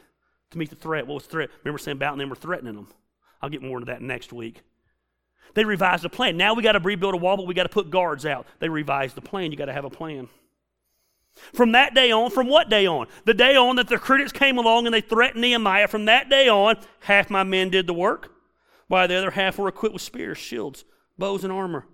[0.51, 1.07] to meet the threat.
[1.07, 1.49] What was the threat?
[1.63, 2.87] Remember Sanballat and them were threatening them.
[3.41, 4.61] I'll get more into that next week.
[5.53, 6.37] They revised the plan.
[6.37, 8.47] Now we got to rebuild a wall, but we got to put guards out.
[8.59, 9.51] They revised the plan.
[9.51, 10.29] You got to have a plan.
[11.53, 13.07] From that day on, from what day on?
[13.25, 16.47] The day on that the critics came along and they threatened Nehemiah, from that day
[16.47, 18.31] on, half my men did the work,
[18.87, 20.85] while the other half were equipped with spears, shields,
[21.17, 21.87] bows, and armor.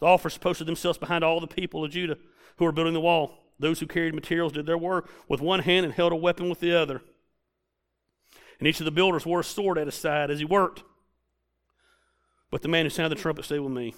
[0.00, 2.18] The officers posted themselves behind all the people of Judah
[2.56, 3.43] who were building the wall.
[3.64, 6.60] Those who carried materials did their work with one hand and held a weapon with
[6.60, 7.00] the other.
[8.58, 10.82] And each of the builders wore a sword at his side as he worked.
[12.50, 13.94] But the man who sounded the trumpet stayed with me.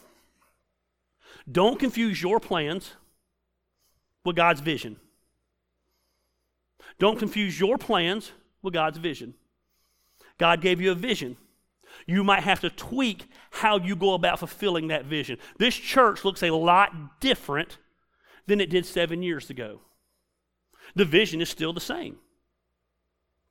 [1.51, 2.93] Don't confuse your plans
[4.25, 4.99] with God's vision.
[7.01, 8.31] Don't confuse your plans
[8.63, 9.35] with God's vision.
[10.39, 11.37] God gave you a vision.
[12.07, 15.39] You might have to tweak how you go about fulfilling that vision.
[15.59, 17.79] This church looks a lot different
[18.47, 19.81] than it did seven years ago.
[20.95, 22.19] The vision is still the same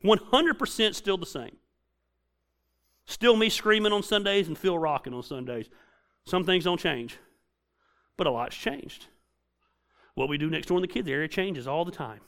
[0.03, 1.57] 100% still the same.
[3.05, 5.69] Still me screaming on Sundays and Phil rocking on Sundays.
[6.25, 7.17] Some things don't change,
[8.17, 9.07] but a lot's changed.
[10.15, 12.21] What we do next door in the kids' area changes all the time.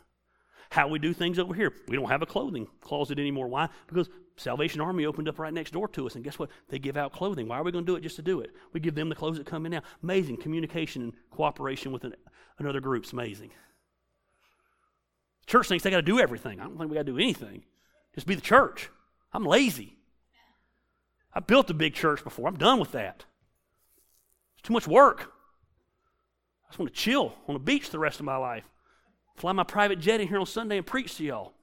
[0.70, 1.74] How we do things over here.
[1.88, 3.48] We don't have a clothing closet anymore.
[3.48, 3.70] Why?
[3.88, 6.50] Because Salvation Army opened up right next door to us, and guess what?
[6.70, 7.48] They give out clothing.
[7.48, 8.52] Why are we going to do it just to do it?
[8.74, 9.82] We give them the clothes that come in now.
[10.04, 12.14] Amazing communication and cooperation with an,
[12.60, 13.52] another group's amazing.
[15.48, 16.60] Church thinks they got to do everything.
[16.60, 17.64] I don't think we got to do anything.
[18.14, 18.90] Just be the church.
[19.34, 19.96] I'm lazy.
[21.34, 22.48] I built a big church before.
[22.48, 23.26] I'm done with that.
[24.56, 25.32] It's too much work.
[26.66, 28.70] I just want to chill on the beach the rest of my life.
[29.38, 31.54] Fly my private jet in here on Sunday and preach to y'all.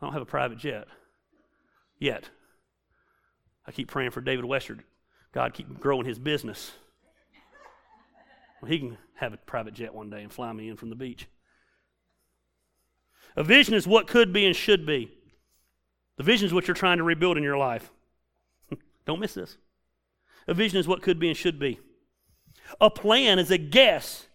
[0.00, 0.88] I don't have a private jet
[1.98, 2.30] yet.
[3.66, 4.82] I keep praying for David Westard.
[5.32, 6.72] God keep growing his business.
[8.62, 10.96] Well, he can have a private jet one day and fly me in from the
[10.96, 11.26] beach.
[13.36, 15.12] A vision is what could be and should be.
[16.16, 17.90] The vision is what you're trying to rebuild in your life.
[19.04, 19.58] Don't miss this.
[20.46, 21.78] A vision is what could be and should be.
[22.80, 24.26] A plan is a guess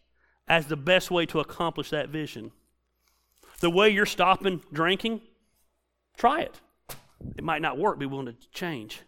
[0.48, 2.52] as the best way to accomplish that vision.
[3.60, 5.22] The way you're stopping drinking,
[6.18, 6.60] try it.
[7.38, 9.02] It might not work, be willing to change.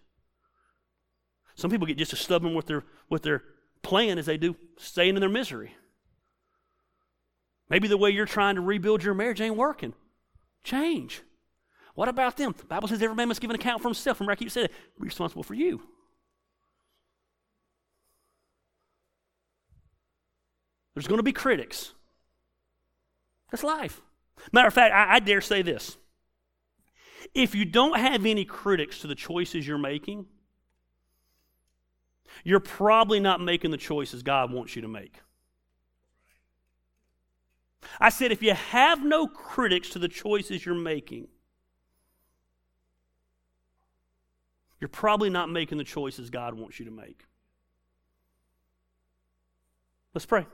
[1.56, 3.44] Some people get just as stubborn with their with their
[3.82, 5.76] plan as they do staying in their misery.
[7.70, 9.94] Maybe the way you're trying to rebuild your marriage ain't working.
[10.64, 11.22] Change.
[11.96, 12.54] What about them?
[12.58, 14.20] The Bible says every man must give an account for himself.
[14.20, 15.00] Remember, I keep saying that.
[15.00, 15.82] Be responsible for you.
[20.96, 21.94] There's going to be critics.
[23.52, 24.02] That's life.
[24.52, 25.98] Matter of fact, I, I dare say this.
[27.34, 30.26] If you don't have any critics to the choices you're making,
[32.44, 35.20] you're probably not making the choices God wants you to make.
[38.00, 41.28] I said, if you have no critics to the choices you're making,
[44.80, 47.26] you're probably not making the choices God wants you to make.
[50.14, 50.46] Let's pray.